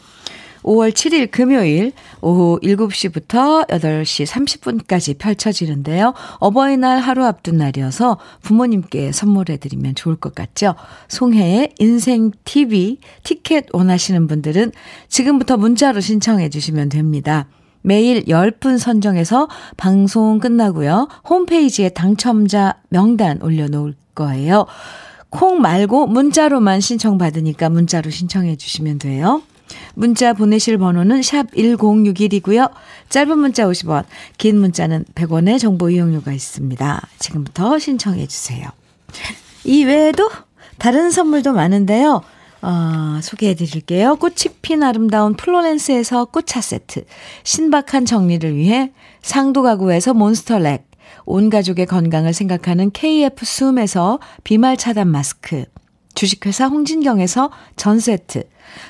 5월 0.63 0.91
7일 0.91 1.31
금요일 1.31 1.91
오후 2.21 2.59
7시부터 2.61 3.67
8시 3.67 4.25
30분까지 4.25 5.17
펼쳐지는데요. 5.17 6.13
어버이날 6.39 6.99
하루 6.99 7.25
앞둔 7.25 7.57
날이어서 7.57 8.17
부모님께 8.41 9.11
선물해드리면 9.11 9.95
좋을 9.95 10.15
것 10.15 10.35
같죠? 10.35 10.75
송혜의 11.07 11.73
인생TV 11.79 12.99
티켓 13.23 13.65
원하시는 13.73 14.27
분들은 14.27 14.71
지금부터 15.07 15.57
문자로 15.57 15.99
신청해 16.01 16.49
주시면 16.49 16.89
됩니다. 16.89 17.47
매일 17.81 18.25
10분 18.25 18.77
선정해서 18.77 19.47
방송 19.77 20.39
끝나고요. 20.39 21.07
홈페이지에 21.27 21.89
당첨자 21.89 22.75
명단 22.89 23.41
올려놓을 23.41 23.95
거예요. 24.13 24.67
콩 25.29 25.61
말고 25.61 26.07
문자로만 26.07 26.81
신청받으니까 26.81 27.69
문자로 27.69 28.09
신청해 28.09 28.57
주시면 28.57 28.99
돼요. 28.99 29.41
문자 29.93 30.33
보내실 30.33 30.77
번호는 30.77 31.21
샵 31.21 31.51
1061이고요. 31.51 32.71
짧은 33.09 33.37
문자 33.37 33.65
50원, 33.65 34.05
긴 34.37 34.59
문자는 34.59 35.05
100원의 35.15 35.59
정보 35.59 35.89
이용료가 35.89 36.31
있습니다. 36.31 37.07
지금부터 37.19 37.79
신청해 37.79 38.27
주세요. 38.27 38.69
이 39.63 39.83
외에도 39.83 40.29
다른 40.77 41.11
선물도 41.11 41.53
많은데요. 41.53 42.21
어, 42.63 43.19
소개해 43.21 43.55
드릴게요. 43.55 44.15
꽃이 44.17 44.55
핀 44.61 44.83
아름다운 44.83 45.35
플로렌스에서 45.35 46.25
꽃차 46.25 46.61
세트, 46.61 47.05
신박한 47.43 48.05
정리를 48.05 48.55
위해 48.55 48.91
상도 49.21 49.63
가구에서 49.63 50.13
몬스터렉, 50.13 50.89
온 51.25 51.49
가족의 51.49 51.85
건강을 51.87 52.33
생각하는 52.33 52.91
KF 52.91 53.45
숨에서 53.45 54.19
비말 54.43 54.77
차단 54.77 55.07
마스크, 55.07 55.65
주식회사 56.21 56.67
홍진경에서 56.67 57.49
전 57.77 57.99
세트, 57.99 58.43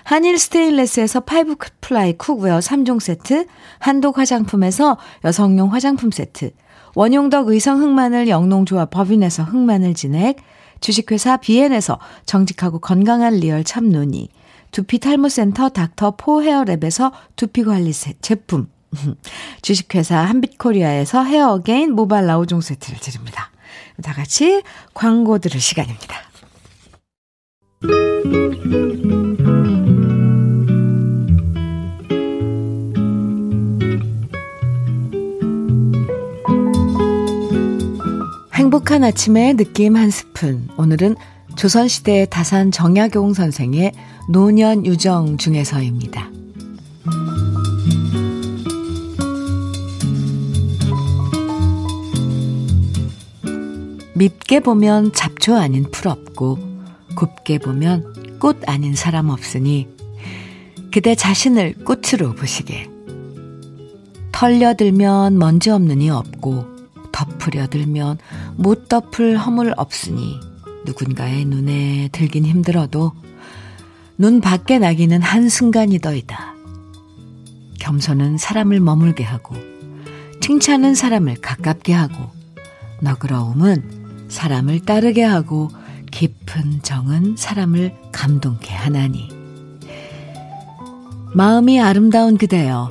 한일 0.03 0.37
스테인레스에서 0.37 1.21
five 1.21 1.55
ply 1.79 2.17
cookware 2.17 2.59
3종 2.59 2.99
세트, 2.99 3.45
한독 3.79 4.17
화장품에서 4.17 4.97
여성용 5.23 5.71
화장품 5.71 6.11
세트, 6.11 6.51
원용덕 6.93 7.47
의성 7.47 7.81
흑마늘 7.81 8.27
영농조합 8.27 8.89
법인에서 8.89 9.43
흑마늘 9.43 9.93
진액, 9.93 10.39
주식회사 10.81 11.37
비엔에서 11.37 11.99
정직하고 12.25 12.79
건강한 12.79 13.35
리얼 13.35 13.63
참눈이, 13.63 14.27
두피 14.71 14.99
탈모센터 14.99 15.69
닥터 15.69 16.15
포 16.17 16.41
헤어랩에서 16.41 17.13
두피 17.37 17.63
관리 17.63 17.93
제품, 17.93 18.67
주식회사 19.61 20.17
한빛코리아에서 20.17 21.23
헤어 21.23 21.53
어게인 21.53 21.93
모발 21.93 22.27
라우종 22.27 22.59
세트를 22.59 22.99
드립니다. 22.99 23.51
다 24.03 24.11
같이 24.11 24.63
광고 24.93 25.37
들을 25.37 25.61
시간입니다. 25.61 26.30
행복한 38.53 39.03
아침의 39.03 39.55
느낌 39.55 39.95
한 39.95 40.09
스푼. 40.09 40.67
오늘은 40.77 41.15
조선시대 41.55 42.27
다산 42.29 42.71
정약용 42.71 43.33
선생의 43.33 43.91
노년 44.29 44.85
유정 44.85 45.37
중에서입니다. 45.37 46.29
밉게 54.13 54.59
보면 54.59 55.13
잡초 55.13 55.55
아닌 55.55 55.85
풀 55.91 56.07
없고 56.09 56.70
곱게 57.15 57.57
보면 57.57 58.39
꽃 58.39 58.57
아닌 58.67 58.95
사람 58.95 59.29
없으니 59.29 59.87
그대 60.91 61.15
자신을 61.15 61.75
꽃으로 61.85 62.33
보시게. 62.35 62.89
털려들면 64.31 65.37
먼지 65.37 65.69
없는 65.69 66.01
이 66.01 66.09
없고 66.09 66.65
덮으려 67.11 67.67
들면 67.67 68.17
못 68.55 68.89
덮을 68.89 69.37
허물 69.37 69.73
없으니 69.77 70.39
누군가의 70.85 71.45
눈에 71.45 72.09
들긴 72.11 72.45
힘들어도 72.45 73.11
눈 74.17 74.41
밖에 74.41 74.79
나기는 74.79 75.21
한순간이더이다. 75.21 76.55
겸손은 77.79 78.37
사람을 78.37 78.79
머물게 78.79 79.23
하고 79.23 79.55
칭찬은 80.41 80.95
사람을 80.95 81.35
가깝게 81.41 81.93
하고 81.93 82.31
너그러움은 83.01 84.27
사람을 84.29 84.81
따르게 84.81 85.23
하고 85.23 85.69
깊은 86.11 86.81
정은 86.83 87.35
사람을 87.37 87.95
감동케 88.11 88.73
하나니 88.73 89.29
마음이 91.33 91.79
아름다운 91.79 92.37
그대여 92.37 92.89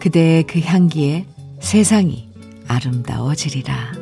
그대의 0.00 0.44
그 0.44 0.60
향기에 0.60 1.26
세상이 1.60 2.28
아름다워지리라 2.66 3.92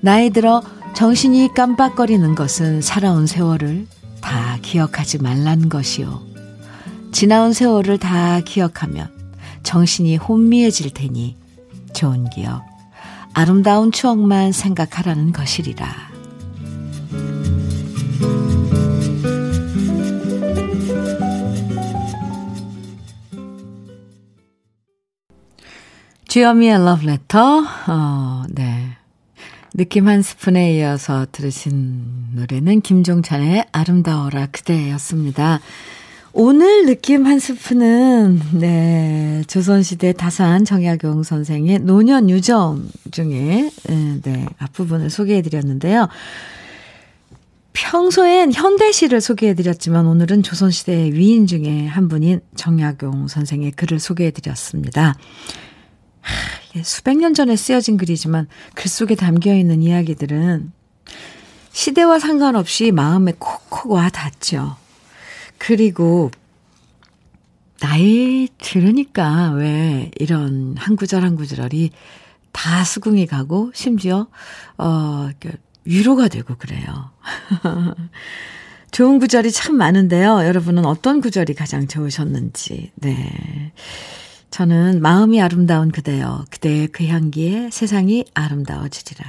나이 0.00 0.30
들어 0.30 0.62
정신이 0.94 1.54
깜빡거리는 1.54 2.34
것은 2.36 2.80
살아온 2.80 3.26
세월을 3.26 3.86
다 4.20 4.58
기억하지 4.62 5.18
말란 5.18 5.68
것이요. 5.68 6.22
지나온 7.10 7.52
세월을 7.52 7.98
다 7.98 8.40
기억하면 8.40 9.10
정신이 9.64 10.16
혼미해질 10.16 10.94
테니 10.94 11.36
좋은 11.94 12.30
기억, 12.30 12.62
아름다운 13.32 13.90
추억만 13.90 14.52
생각하라는 14.52 15.32
것이리라. 15.32 16.13
주여미의 26.34 26.84
러브레터, 26.84 27.64
어, 27.86 28.42
네. 28.48 28.96
느낌 29.72 30.08
한 30.08 30.20
스푼에 30.20 30.74
이어서 30.78 31.26
들으신 31.30 32.02
노래는 32.32 32.80
김종찬의 32.80 33.66
아름다워라 33.70 34.46
그대였습니다. 34.46 35.60
오늘 36.32 36.86
느낌 36.86 37.24
한 37.26 37.38
스푼은, 37.38 38.40
네, 38.54 39.44
조선시대 39.46 40.14
다산 40.14 40.64
정약용 40.64 41.22
선생의 41.22 41.78
노년 41.78 42.28
유정 42.28 42.84
중에, 43.12 43.70
네, 44.24 44.46
앞부분을 44.58 45.10
소개해 45.10 45.40
드렸는데요. 45.40 46.08
평소엔 47.74 48.52
현대시를 48.52 49.20
소개해드렸지만 49.20 50.04
오늘은 50.06 50.42
조선시대의 50.42 51.12
위인 51.12 51.46
중에 51.46 51.86
한 51.86 52.08
분인 52.08 52.40
정약용 52.56 53.28
선생의 53.28 53.70
글을 53.70 54.00
소개해드렸습니다. 54.00 55.14
수백 56.82 57.18
년 57.18 57.34
전에 57.34 57.56
쓰여진 57.56 57.96
글이지만 57.96 58.48
글 58.74 58.88
속에 58.88 59.14
담겨 59.14 59.54
있는 59.54 59.82
이야기들은 59.82 60.72
시대와 61.72 62.18
상관없이 62.18 62.92
마음에 62.92 63.32
콕콕 63.38 63.92
와 63.92 64.08
닿죠. 64.08 64.76
그리고 65.58 66.30
나이 67.80 68.48
들으니까 68.58 69.52
왜 69.52 70.10
이런 70.18 70.76
한 70.78 70.96
구절 70.96 71.22
한 71.22 71.36
구절이 71.36 71.90
다 72.52 72.84
수긍이 72.84 73.26
가고 73.26 73.70
심지어 73.74 74.28
어 74.78 75.30
위로가 75.84 76.28
되고 76.28 76.54
그래요. 76.56 77.10
좋은 78.90 79.18
구절이 79.18 79.50
참 79.50 79.76
많은데요. 79.76 80.46
여러분은 80.46 80.86
어떤 80.86 81.20
구절이 81.20 81.54
가장 81.54 81.88
좋으셨는지. 81.88 82.92
네. 82.94 83.72
저는 84.54 85.02
마음이 85.02 85.42
아름다운 85.42 85.90
그대여, 85.90 86.44
그대의 86.48 86.86
그 86.86 87.04
향기에 87.04 87.70
세상이 87.72 88.24
아름다워지리라. 88.34 89.24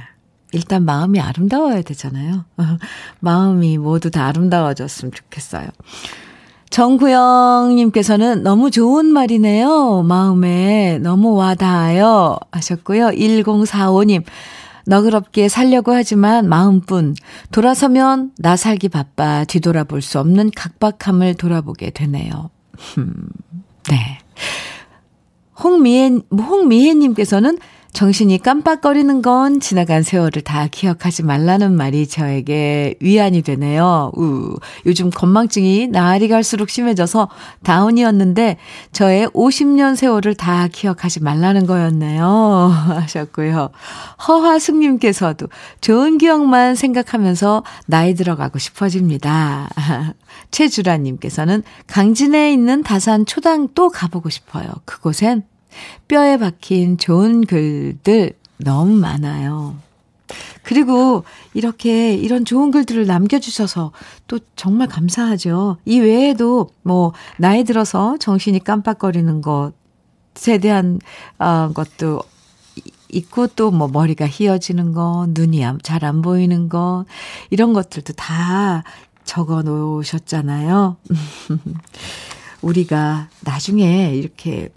일단 0.52 0.84
마음이 0.84 1.18
아름다워야 1.18 1.82
되잖아요. 1.82 2.44
마음이 3.18 3.76
모두 3.78 4.12
다 4.12 4.26
아름다워졌으면 4.26 5.10
좋겠어요. 5.10 5.66
정구영님께서는 6.70 8.44
너무 8.44 8.70
좋은 8.70 9.06
말이네요. 9.06 10.04
마음에 10.04 11.00
너무 11.00 11.34
와닿아요. 11.34 12.38
하셨고요. 12.52 13.08
1045님. 13.08 14.22
너그럽게 14.86 15.48
살려고 15.48 15.92
하지만 15.92 16.48
마음뿐 16.48 17.16
돌아서면 17.50 18.30
나 18.38 18.54
살기 18.54 18.90
바빠 18.90 19.42
뒤돌아볼 19.42 20.02
수 20.02 20.20
없는 20.20 20.52
각박함을 20.54 21.34
돌아보게 21.34 21.90
되네요. 21.90 22.50
네. 23.90 24.20
홍미애, 25.62 26.10
홍미애님께서는 26.32 27.58
정신이 27.96 28.40
깜빡거리는 28.40 29.22
건 29.22 29.58
지나간 29.58 30.02
세월을 30.02 30.42
다 30.42 30.68
기억하지 30.70 31.22
말라는 31.22 31.74
말이 31.74 32.06
저에게 32.06 32.94
위안이 33.00 33.40
되네요. 33.40 34.12
우, 34.14 34.54
요즘 34.84 35.08
건망증이 35.08 35.86
날이 35.86 36.28
갈수록 36.28 36.68
심해져서 36.68 37.30
다운이었는데 37.62 38.58
저의 38.92 39.28
50년 39.28 39.96
세월을 39.96 40.34
다 40.34 40.68
기억하지 40.68 41.22
말라는 41.22 41.66
거였네요. 41.66 42.26
하셨고요. 43.00 43.70
허화숙님께서도 44.28 45.46
좋은 45.80 46.18
기억만 46.18 46.74
생각하면서 46.74 47.64
나이 47.86 48.14
들어가고 48.14 48.58
싶어집니다. 48.58 49.70
최주라님께서는 50.50 51.62
강진에 51.86 52.52
있는 52.52 52.82
다산 52.82 53.24
초당 53.24 53.68
또 53.74 53.88
가보고 53.88 54.28
싶어요. 54.28 54.66
그곳엔 54.84 55.44
뼈에 56.08 56.38
박힌 56.38 56.98
좋은 56.98 57.46
글들 57.46 58.32
너무 58.58 58.92
많아요. 58.96 59.76
그리고 60.62 61.24
이렇게 61.54 62.14
이런 62.14 62.44
좋은 62.44 62.72
글들을 62.72 63.06
남겨주셔서 63.06 63.92
또 64.26 64.40
정말 64.56 64.88
감사하죠. 64.88 65.76
이 65.84 66.00
외에도 66.00 66.70
뭐 66.82 67.12
나이 67.38 67.62
들어서 67.62 68.16
정신이 68.18 68.64
깜빡거리는 68.64 69.40
것에 69.42 70.58
대한 70.58 70.98
어, 71.38 71.70
것도 71.72 72.22
있고 73.10 73.46
또 73.48 73.70
뭐 73.70 73.86
머리가 73.88 74.26
휘어지는 74.26 74.92
거, 74.92 75.26
눈이 75.28 75.62
잘 75.84 76.04
안 76.04 76.22
보이는 76.22 76.68
거 76.68 77.04
이런 77.50 77.72
것들도 77.72 78.14
다 78.14 78.82
적어 79.24 79.62
놓으셨잖아요. 79.62 80.96
우리가 82.62 83.28
나중에 83.42 84.12
이렇게 84.14 84.50
예? 84.62 84.68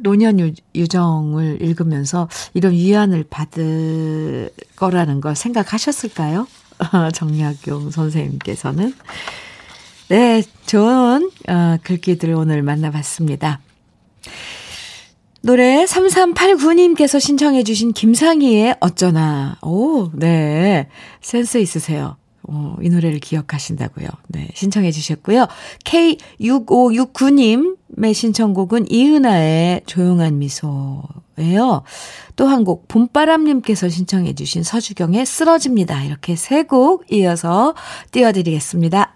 노년 0.00 0.40
유, 0.40 0.52
유정을 0.74 1.62
읽으면서 1.62 2.28
이런 2.54 2.72
위안을 2.72 3.24
받을 3.28 4.50
거라는 4.76 5.20
걸 5.20 5.36
생각하셨을까요? 5.36 6.46
정약용 7.12 7.90
선생님께서는. 7.90 8.94
네, 10.08 10.42
좋은 10.66 11.30
어, 11.48 11.76
글귀들 11.82 12.32
오늘 12.34 12.62
만나봤습니다. 12.62 13.60
노래 15.42 15.84
3389님께서 15.84 17.20
신청해 17.20 17.62
주신 17.62 17.92
김상희의 17.92 18.76
어쩌나. 18.80 19.56
오, 19.62 20.10
네. 20.12 20.88
센스 21.20 21.58
있으세요. 21.58 22.16
어, 22.50 22.76
이 22.82 22.88
노래를 22.88 23.20
기억하신다고요. 23.20 24.08
네, 24.28 24.48
신청해 24.54 24.90
주셨고요. 24.90 25.46
K6569님의 25.84 28.14
신청곡은 28.14 28.90
이은아의 28.90 29.82
조용한 29.86 30.38
미소예요. 30.38 31.82
또 32.36 32.46
한 32.48 32.64
곡 32.64 32.88
봄바람님께서 32.88 33.88
신청해 33.88 34.34
주신 34.34 34.62
서주경의 34.62 35.26
쓰러집니다. 35.26 36.02
이렇게 36.04 36.36
세 36.36 36.62
곡 36.64 37.04
이어서 37.12 37.74
띄워드리겠습니다. 38.12 39.14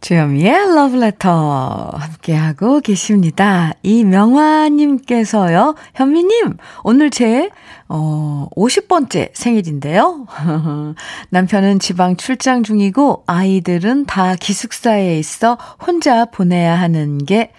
주현미의 0.00 0.74
러브레터 0.74 1.90
함께하고 1.92 2.80
계십니다. 2.80 3.72
이명화님께서요, 3.82 5.74
현미님, 5.94 6.56
오늘 6.84 7.10
제, 7.10 7.50
어, 7.88 8.48
50번째 8.56 9.30
생일인데요. 9.34 10.26
남편은 11.28 11.80
지방 11.80 12.16
출장 12.16 12.62
중이고, 12.62 13.24
아이들은 13.26 14.06
다 14.06 14.36
기숙사에 14.36 15.18
있어 15.18 15.58
혼자 15.84 16.24
보내야 16.24 16.80
하는 16.80 17.18
게 17.18 17.52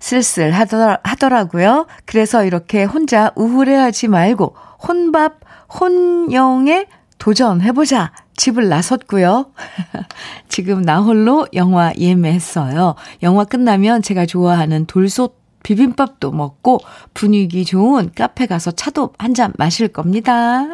쓸쓸 0.00 0.50
하더라고요. 0.52 1.86
그래서 2.06 2.44
이렇게 2.44 2.84
혼자 2.84 3.32
우울해하지 3.36 4.08
말고, 4.08 4.56
혼밥, 4.88 5.40
혼영에 5.78 6.86
도전해보자 7.18 8.12
집을 8.36 8.68
나섰고요. 8.68 9.52
지금 10.48 10.82
나 10.82 11.00
홀로 11.00 11.46
영화 11.54 11.92
예매했어요. 11.96 12.94
영화 13.22 13.44
끝나면 13.44 14.02
제가 14.02 14.26
좋아하는 14.26 14.86
돌솥 14.86 15.40
비빔밥도 15.62 16.32
먹고 16.32 16.80
분위기 17.14 17.64
좋은 17.64 18.10
카페 18.16 18.46
가서 18.46 18.72
차도 18.72 19.12
한 19.18 19.34
잔 19.34 19.52
마실 19.58 19.88
겁니다. 19.88 20.66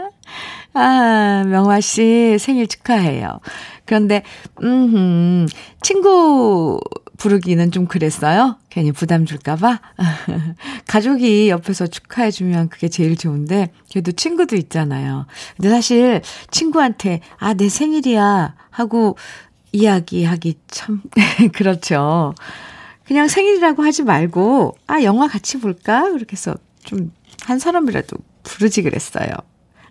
아, 0.74 1.44
명화 1.46 1.80
씨 1.80 2.36
생일 2.38 2.66
축하해요. 2.68 3.40
그런데, 3.84 4.22
음, 4.62 5.46
친구 5.82 6.78
부르기는 7.18 7.70
좀 7.72 7.86
그랬어요. 7.86 8.56
괜히 8.70 8.92
부담 8.92 9.26
줄까봐. 9.26 9.80
가족이 10.86 11.50
옆에서 11.50 11.86
축하해주면 11.86 12.70
그게 12.70 12.88
제일 12.88 13.16
좋은데, 13.16 13.72
그래도 13.90 14.12
친구도 14.12 14.56
있잖아요. 14.56 15.26
근데 15.56 15.68
사실 15.68 16.22
친구한테, 16.50 17.20
아, 17.36 17.52
내 17.54 17.68
생일이야. 17.68 18.54
하고 18.70 19.16
이야기하기 19.72 20.54
참, 20.68 21.02
그렇죠. 21.52 22.34
그냥 23.04 23.26
생일이라고 23.26 23.82
하지 23.82 24.04
말고, 24.04 24.76
아, 24.86 25.02
영화 25.02 25.26
같이 25.26 25.58
볼까? 25.58 26.02
그렇게 26.10 26.32
해서 26.32 26.54
좀, 26.84 27.12
한 27.42 27.58
사람이라도 27.58 28.16
부르지 28.44 28.82
그랬어요. 28.82 29.28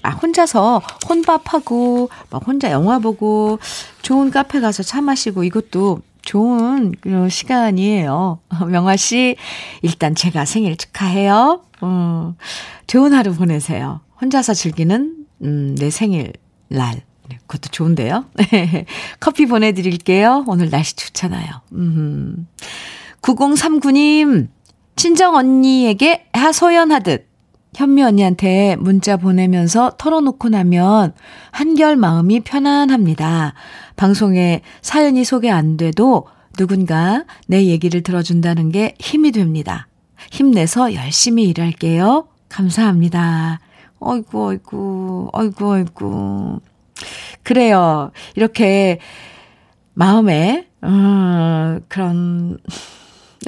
아, 0.01 0.11
혼자서 0.11 0.81
혼밥하고, 1.09 2.09
막 2.29 2.47
혼자 2.47 2.71
영화 2.71 2.99
보고, 2.99 3.59
좋은 4.01 4.31
카페 4.31 4.61
가서 4.61 4.83
차 4.83 5.01
마시고, 5.01 5.43
이것도 5.43 6.01
좋은 6.27 6.91
시간이에요. 7.29 8.39
명화 8.67 8.97
씨, 8.97 9.37
일단 9.81 10.13
제가 10.13 10.43
생일 10.43 10.75
축하해요. 10.75 11.61
음, 11.83 12.35
좋은 12.85 13.13
하루 13.13 13.33
보내세요. 13.33 14.01
혼자서 14.21 14.53
즐기는, 14.53 15.25
음, 15.43 15.75
내 15.79 15.89
생일 15.89 16.33
날. 16.67 17.01
네, 17.29 17.37
그것도 17.47 17.69
좋은데요. 17.71 18.25
커피 19.21 19.45
보내드릴게요. 19.45 20.43
오늘 20.47 20.69
날씨 20.69 20.97
좋잖아요. 20.97 21.47
음. 21.71 22.47
9039님, 23.21 24.49
친정 24.97 25.35
언니에게 25.35 26.25
하소연하듯 26.33 27.26
현미 27.77 28.01
언니한테 28.01 28.75
문자 28.79 29.17
보내면서 29.17 29.91
털어놓고 29.99 30.49
나면 30.49 31.13
한결 31.51 31.95
마음이 31.95 32.39
편안합니다. 32.39 33.53
방송에 33.95 34.61
사연이 34.81 35.23
소개 35.23 35.51
안 35.51 35.77
돼도 35.77 36.25
누군가 36.57 37.23
내 37.45 37.65
얘기를 37.65 38.01
들어준다는 38.01 38.71
게 38.71 38.95
힘이 38.97 39.31
됩니다. 39.31 39.87
힘내서 40.31 40.95
열심히 40.95 41.43
일할게요. 41.43 42.27
감사합니다. 42.49 43.59
어이구, 43.99 44.47
어이구, 44.47 45.29
어이구, 45.33 45.71
어이구. 45.73 46.59
그래요. 47.43 48.11
이렇게 48.35 48.97
마음에, 49.93 50.67
음, 50.83 51.79
그런, 51.87 52.57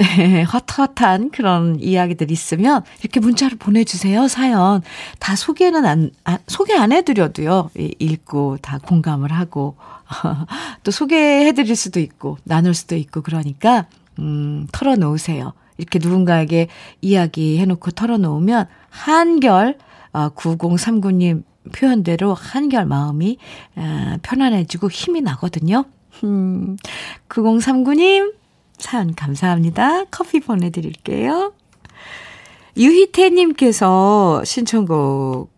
네, 0.00 0.44
헛헛한 0.44 1.30
그런 1.30 1.78
이야기들 1.78 2.30
있으면 2.30 2.82
이렇게 3.02 3.20
문자로 3.20 3.58
보내주세요, 3.58 4.28
사연. 4.28 4.80
다 5.18 5.36
소개는 5.36 5.84
안, 5.84 6.10
아, 6.24 6.38
소개 6.46 6.74
안 6.74 6.90
해드려도요, 6.90 7.70
읽고 7.74 8.56
다 8.62 8.78
공감을 8.78 9.30
하고, 9.30 9.76
또 10.84 10.90
소개해드릴 10.90 11.76
수도 11.76 12.00
있고, 12.00 12.38
나눌 12.44 12.72
수도 12.72 12.96
있고, 12.96 13.20
그러니까, 13.20 13.88
음, 14.18 14.66
털어놓으세요. 14.72 15.52
이렇게 15.76 15.98
누군가에게 15.98 16.68
이야기 17.02 17.58
해놓고 17.58 17.90
털어놓으면 17.90 18.68
한결, 18.88 19.76
어, 20.14 20.30
9039님 20.30 21.42
표현대로 21.74 22.32
한결 22.32 22.86
마음이, 22.86 23.36
어, 23.76 24.16
편안해지고 24.22 24.88
힘이 24.88 25.20
나거든요. 25.20 25.84
음, 26.24 26.78
9039님, 27.28 28.39
사연 28.80 29.14
감사합니다. 29.14 30.04
커피 30.06 30.40
보내드릴게요. 30.40 31.52
유희태님께서 32.76 34.44
신청곡으로 34.44 35.48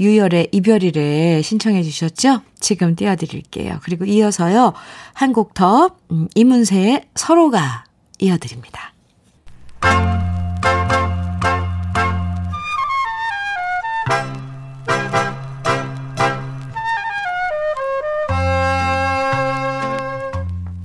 유열의 0.00 0.48
이별이래 0.52 1.42
신청해 1.42 1.82
주셨죠? 1.82 2.40
지금 2.58 2.96
띄워드릴게요. 2.96 3.78
그리고 3.82 4.04
이어서요, 4.04 4.72
한 5.14 5.32
곡 5.32 5.54
더, 5.54 5.96
음, 6.10 6.28
이문세의 6.34 7.04
서로가 7.14 7.84
이어드립니다. 8.18 8.92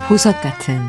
보석 0.08 0.40
같은 0.40 0.82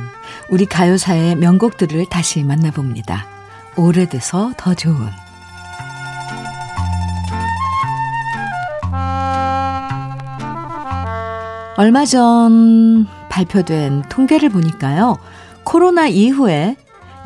우리 0.48 0.64
가요사의 0.64 1.34
명곡들을 1.34 2.06
다시 2.06 2.44
만나봅니다. 2.44 3.26
오래돼서 3.74 4.52
더 4.56 4.74
좋은 4.74 4.94
얼마 11.76 12.04
전 12.04 13.08
발표된 13.28 14.04
통계를 14.08 14.50
보니까요. 14.50 15.18
코로나 15.64 16.06
이후에 16.06 16.76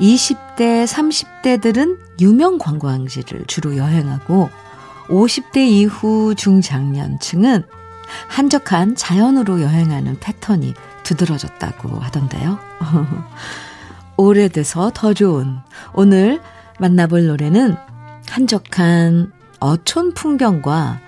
20대, 0.01 0.87
30대들은 0.87 1.99
유명 2.23 2.57
관광지를 2.57 3.45
주로 3.47 3.77
여행하고 3.77 4.49
50대 5.09 5.59
이후 5.59 6.35
중장년층은 6.35 7.65
한적한 8.29 8.97
자연으로 8.97 9.61
여행하는 9.61 10.19
패턴이 10.21 10.73
두드러졌다고 11.03 11.99
하던데요. 11.99 12.59
오래돼서 14.17 14.91
더 14.95 15.15
좋은 15.15 15.59
오늘 15.95 16.41
만나볼 16.79 17.27
노래는 17.27 17.77
한적한 18.29 19.33
어촌 19.61 20.15
풍경과 20.15 21.01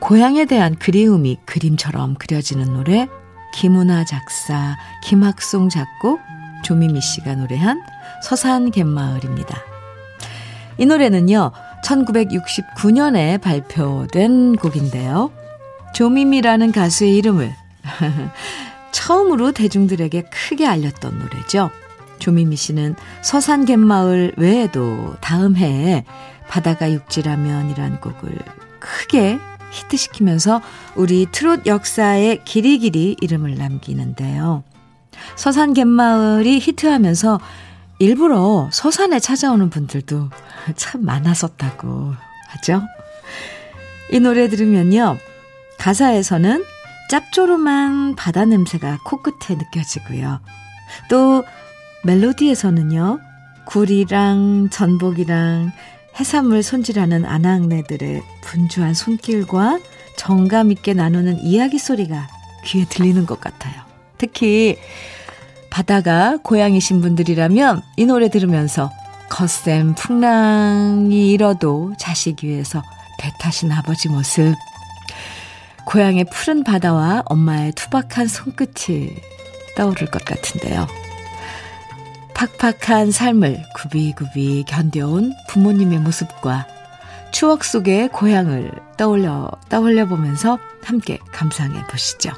고향에 0.00 0.46
대한 0.46 0.74
그리움이 0.74 1.38
그림처럼 1.44 2.14
그려지는 2.14 2.72
노래 2.72 3.08
김은아 3.54 4.04
작사, 4.04 4.76
김학송 5.04 5.68
작곡, 5.68 6.20
조미미 6.64 7.00
씨가 7.00 7.34
노래한 7.34 7.82
서산 8.22 8.70
갯마을입니다. 8.70 9.58
이 10.78 10.86
노래는요, 10.86 11.52
1969년에 11.84 13.40
발표된 13.40 14.56
곡인데요. 14.56 15.30
조미미라는 15.94 16.72
가수의 16.72 17.16
이름을 17.16 17.54
처음으로 18.92 19.52
대중들에게 19.52 20.22
크게 20.30 20.66
알렸던 20.66 21.18
노래죠. 21.18 21.70
조미미 22.18 22.56
씨는 22.56 22.94
서산 23.22 23.64
갯마을 23.64 24.34
외에도 24.36 25.16
다음 25.20 25.56
해에 25.56 26.04
바다가 26.48 26.92
육지라면이란 26.92 28.00
곡을 28.00 28.38
크게 28.78 29.38
히트시키면서 29.72 30.60
우리 30.94 31.26
트롯 31.32 31.66
역사에 31.66 32.38
길이길이 32.44 33.16
이름을 33.20 33.56
남기는데요. 33.56 34.62
서산 35.36 35.72
갯마을이 35.72 36.60
히트하면서 36.60 37.40
일부러 37.98 38.68
서산에 38.72 39.18
찾아오는 39.18 39.70
분들도 39.70 40.28
참 40.76 41.04
많았었다고 41.04 42.14
하죠. 42.48 42.82
이 44.12 44.20
노래 44.20 44.48
들으면요. 44.48 45.16
가사에서는 45.78 46.64
짭조름한 47.12 48.16
바다 48.16 48.46
냄새가 48.46 49.00
코끝에 49.04 49.56
느껴지고요. 49.56 50.40
또 51.10 51.44
멜로디에서는요. 52.04 53.20
굴이랑 53.66 54.70
전복이랑 54.70 55.72
해산물 56.18 56.62
손질하는 56.62 57.26
아낙네들의 57.26 58.22
분주한 58.40 58.94
손길과 58.94 59.78
정감 60.16 60.72
있게 60.72 60.94
나누는 60.94 61.40
이야기 61.40 61.78
소리가 61.78 62.28
귀에 62.64 62.86
들리는 62.86 63.26
것 63.26 63.42
같아요. 63.42 63.74
특히 64.16 64.78
바다가 65.68 66.38
고향이신 66.42 67.02
분들이라면 67.02 67.82
이 67.98 68.06
노래 68.06 68.30
들으면서 68.30 68.90
겉샘 69.28 69.96
풍랑이 69.96 71.30
일어도 71.30 71.92
자식 71.98 72.42
위해서 72.42 72.82
배 73.18 73.30
타신 73.38 73.70
아버지 73.70 74.08
모습 74.08 74.54
고향의 75.86 76.26
푸른 76.32 76.64
바다와 76.64 77.22
엄마의 77.26 77.72
투박한 77.72 78.28
손끝이 78.28 79.16
떠오를 79.76 80.10
것 80.10 80.24
같은데요. 80.24 80.86
팍팍한 82.34 83.10
삶을 83.10 83.62
굽이굽이 83.76 84.64
견뎌온 84.66 85.32
부모님의 85.48 86.00
모습과 86.00 86.66
추억 87.30 87.64
속의 87.64 88.08
고향을 88.08 88.72
떠올려, 88.96 89.50
떠올려 89.68 90.06
보면서 90.06 90.58
함께 90.82 91.18
감상해 91.32 91.86
보시죠. 91.86 92.32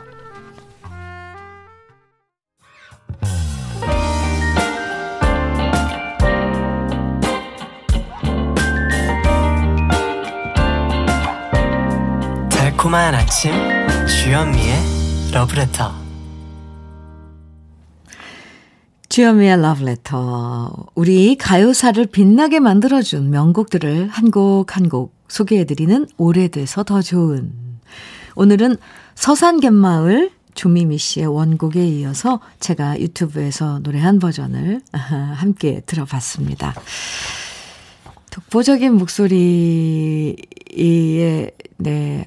달콤한 12.84 13.14
아침 13.14 13.50
주현미의 14.06 14.76
러브레터. 15.32 15.94
주현미의 19.08 19.62
러브레터. 19.62 20.70
우리 20.94 21.36
가요사를 21.36 22.04
빛나게 22.04 22.60
만들어준 22.60 23.30
명곡들을 23.30 24.08
한 24.08 24.30
곡 24.30 24.76
한 24.76 24.90
곡 24.90 25.14
소개해드리는 25.28 26.08
오래돼서 26.18 26.84
더 26.84 27.00
좋은. 27.00 27.54
오늘은 28.36 28.76
서산갯마을 29.14 30.30
조미미 30.54 30.98
씨의 30.98 31.26
원곡에 31.26 31.86
이어서 31.88 32.40
제가 32.60 33.00
유튜브에서 33.00 33.78
노래한 33.78 34.18
버전을 34.18 34.82
함께 34.92 35.80
들어봤습니다. 35.86 36.74
독보적인 38.30 38.92
목소리의 38.92 40.36
네 41.78 42.26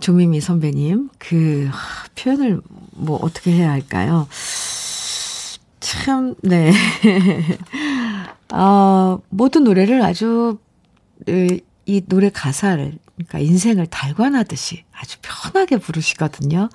조미미 0.00 0.40
선배님 0.40 1.10
그 1.18 1.68
표현을 2.16 2.60
뭐 2.92 3.18
어떻게 3.22 3.52
해야 3.52 3.70
할까요? 3.70 4.28
참 5.80 6.34
네. 6.42 6.72
어, 8.52 9.20
모든 9.28 9.64
노래를 9.64 10.02
아주 10.02 10.58
이 11.26 12.02
노래 12.06 12.30
가사를 12.30 12.98
그러니까 13.16 13.38
인생을 13.38 13.86
달관하듯이 13.86 14.84
아주 14.92 15.18
편하게 15.22 15.78
부르시거든요. 15.78 16.68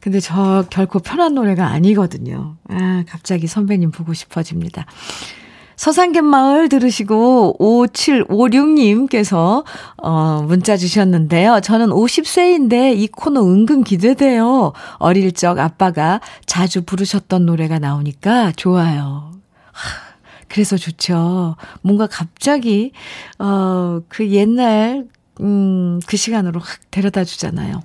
근데 0.00 0.20
저 0.20 0.64
결코 0.70 1.00
편한 1.00 1.34
노래가 1.34 1.66
아니거든요. 1.66 2.56
아, 2.68 3.04
갑자기 3.08 3.46
선배님 3.46 3.90
보고 3.90 4.14
싶어집니다. 4.14 4.86
서산갯 5.78 6.24
마을 6.24 6.68
들으시고 6.68 7.56
5756님께서 7.60 9.64
어, 9.96 10.42
문자 10.42 10.76
주셨는데요. 10.76 11.60
저는 11.60 11.90
50세인데 11.90 12.98
이 12.98 13.06
코너 13.06 13.42
은근 13.42 13.84
기대돼요. 13.84 14.72
어릴 14.98 15.30
적 15.32 15.60
아빠가 15.60 16.20
자주 16.46 16.82
부르셨던 16.82 17.46
노래가 17.46 17.78
나오니까 17.78 18.52
좋아요. 18.56 19.30
그래서 20.48 20.76
좋죠. 20.76 21.54
뭔가 21.82 22.08
갑자기 22.08 22.90
어, 23.38 24.00
그 24.08 24.28
옛날 24.30 25.06
음, 25.40 26.00
그 26.08 26.16
시간으로 26.16 26.58
확 26.58 26.80
데려다 26.90 27.22
주잖아요. 27.22 27.84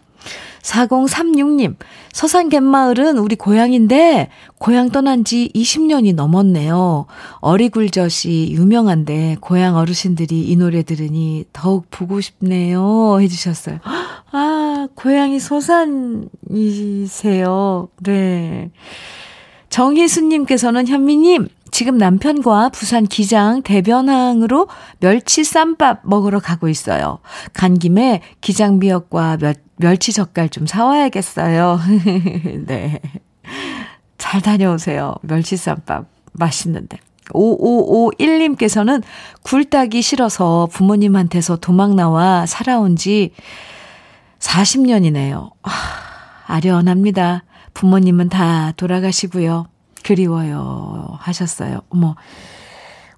4036님, 0.63 1.75
서산 2.11 2.49
갯마을은 2.49 3.17
우리 3.17 3.35
고향인데, 3.35 4.29
고향 4.57 4.89
떠난 4.89 5.23
지 5.23 5.51
20년이 5.53 6.15
넘었네요. 6.15 7.05
어리굴젓이 7.39 8.53
유명한데, 8.53 9.37
고향 9.41 9.75
어르신들이 9.75 10.41
이 10.49 10.55
노래 10.55 10.83
들으니 10.83 11.45
더욱 11.53 11.85
보고 11.91 12.21
싶네요. 12.21 13.19
해주셨어요. 13.19 13.79
아, 14.31 14.87
고향이 14.95 15.39
서산이세요. 15.39 16.29
네. 18.01 18.71
정희수님께서는 19.69 20.87
현미님, 20.87 21.49
지금 21.73 21.97
남편과 21.97 22.69
부산 22.69 23.07
기장 23.07 23.63
대변항으로 23.63 24.67
멸치 24.99 25.43
쌈밥 25.43 26.01
먹으러 26.03 26.39
가고 26.39 26.69
있어요. 26.69 27.17
간 27.51 27.79
김에 27.79 28.21
기장 28.41 28.77
미역과 28.77 29.37
멸, 29.37 29.55
멸치 29.77 30.13
젓갈 30.13 30.49
좀 30.49 30.67
사와야겠어요. 30.67 31.79
네. 32.67 33.01
잘 34.19 34.41
다녀오세요. 34.41 35.15
멸치 35.23 35.57
쌈밥 35.57 36.05
맛있는데. 36.33 36.99
5551님께서는 37.31 39.01
굴 39.41 39.65
따기 39.65 40.03
싫어서 40.03 40.67
부모님한테서 40.71 41.55
도망 41.55 41.95
나와 41.95 42.45
살아온 42.45 42.95
지 42.95 43.31
40년이네요. 44.37 45.49
아, 45.63 45.71
아련합니다. 46.45 47.45
부모님은 47.73 48.29
다 48.29 48.73
돌아가시고요. 48.73 49.72
그리워요. 50.03 51.17
하셨어요. 51.19 51.81
어머. 51.89 52.15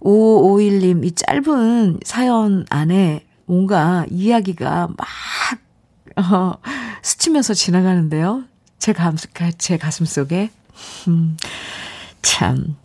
5551님, 0.01 1.03
이 1.05 1.11
짧은 1.13 1.99
사연 2.05 2.65
안에 2.69 3.25
뭔가 3.45 4.05
이야기가 4.09 4.89
막, 4.95 5.07
어, 6.17 6.53
스치면서 7.01 7.53
지나가는데요. 7.53 8.43
제 8.77 8.93
감, 8.93 9.15
제 9.57 9.77
가슴 9.77 10.05
속에. 10.05 10.51
음, 11.07 11.37
참. 12.21 12.75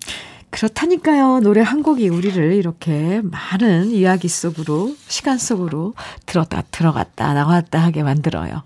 그렇다니까요. 0.51 1.41
노래 1.41 1.61
한 1.61 1.83
곡이 1.83 2.09
우리를 2.09 2.53
이렇게 2.55 3.21
많은 3.23 3.91
이야기 3.91 4.29
속으로, 4.29 4.95
시간 5.07 5.39
속으로 5.39 5.95
들었다, 6.27 6.63
들어갔다, 6.71 7.35
나왔다 7.35 7.81
하게 7.81 8.03
만들어요. 8.03 8.63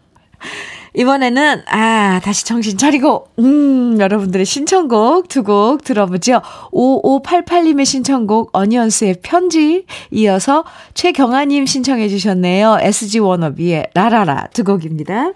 이번에는, 0.97 1.63
아, 1.67 2.21
다시 2.23 2.45
정신 2.45 2.79
차리고, 2.79 3.27
음, 3.39 3.99
여러분들의 3.99 4.47
신청곡 4.47 5.29
두 5.29 5.43
곡 5.43 5.85
들어보죠. 5.85 6.41
5588님의 6.73 7.85
신청곡, 7.85 8.51
어니언스의 8.53 9.17
편지, 9.23 9.85
이어서 10.11 10.65
최경아님 10.95 11.67
신청해 11.67 12.09
주셨네요. 12.09 12.79
SG 12.81 13.19
워너비의 13.19 13.91
라라라 13.95 14.49
두 14.53 14.63
곡입니다. 14.65 15.33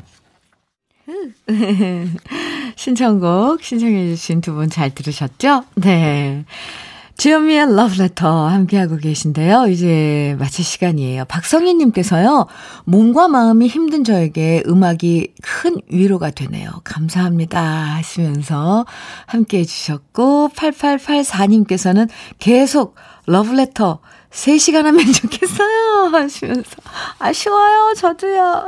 신청곡 2.77 3.63
신청해 3.63 4.09
주신 4.15 4.41
두 4.41 4.55
분 4.55 4.71
잘 4.71 4.95
들으셨죠? 4.95 5.65
네. 5.77 6.45
주현미의 7.19 7.75
러브레터 7.75 8.47
함께하고 8.47 8.97
계신데요. 8.97 9.67
이제 9.67 10.37
마칠 10.39 10.65
시간이에요. 10.65 11.25
박성희님께서요. 11.25 12.47
몸과 12.85 13.27
마음이 13.27 13.67
힘든 13.67 14.05
저에게 14.05 14.63
음악이 14.69 15.35
큰 15.43 15.81
위로가 15.89 16.31
되네요. 16.31 16.71
감사합니다 16.85 17.61
하시면서 17.61 18.87
함께해 19.27 19.65
주셨고 19.65 20.51
8884님께서는 20.55 22.09
계속 22.39 22.95
러브레터 23.27 23.99
3시간 24.31 24.85
하면 24.85 25.13
좋겠어요 25.13 26.11
하시면서 26.13 26.71
아쉬워요 27.19 27.95
저도요. 27.97 28.65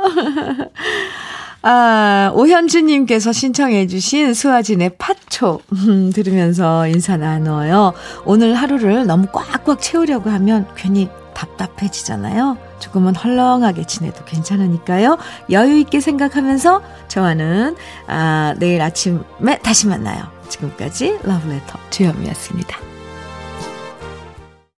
아, 1.63 2.31
오현주님께서 2.33 3.31
신청해주신 3.31 4.33
수아진의 4.33 4.95
파초, 4.97 5.61
음, 5.73 6.11
들으면서 6.11 6.87
인사 6.87 7.17
나눠요. 7.17 7.93
오늘 8.25 8.55
하루를 8.55 9.05
너무 9.05 9.27
꽉꽉 9.31 9.79
채우려고 9.79 10.29
하면 10.31 10.67
괜히 10.75 11.07
답답해지잖아요. 11.35 12.57
조금은 12.79 13.15
헐렁하게 13.15 13.85
지내도 13.85 14.25
괜찮으니까요. 14.25 15.17
여유있게 15.49 15.99
생각하면서 15.99 16.81
저와는, 17.07 17.75
아, 18.07 18.55
내일 18.57 18.81
아침에 18.81 19.59
다시 19.61 19.87
만나요. 19.87 20.23
지금까지 20.49 21.19
러브레터 21.23 21.79
주현미였습니다. 21.91 22.90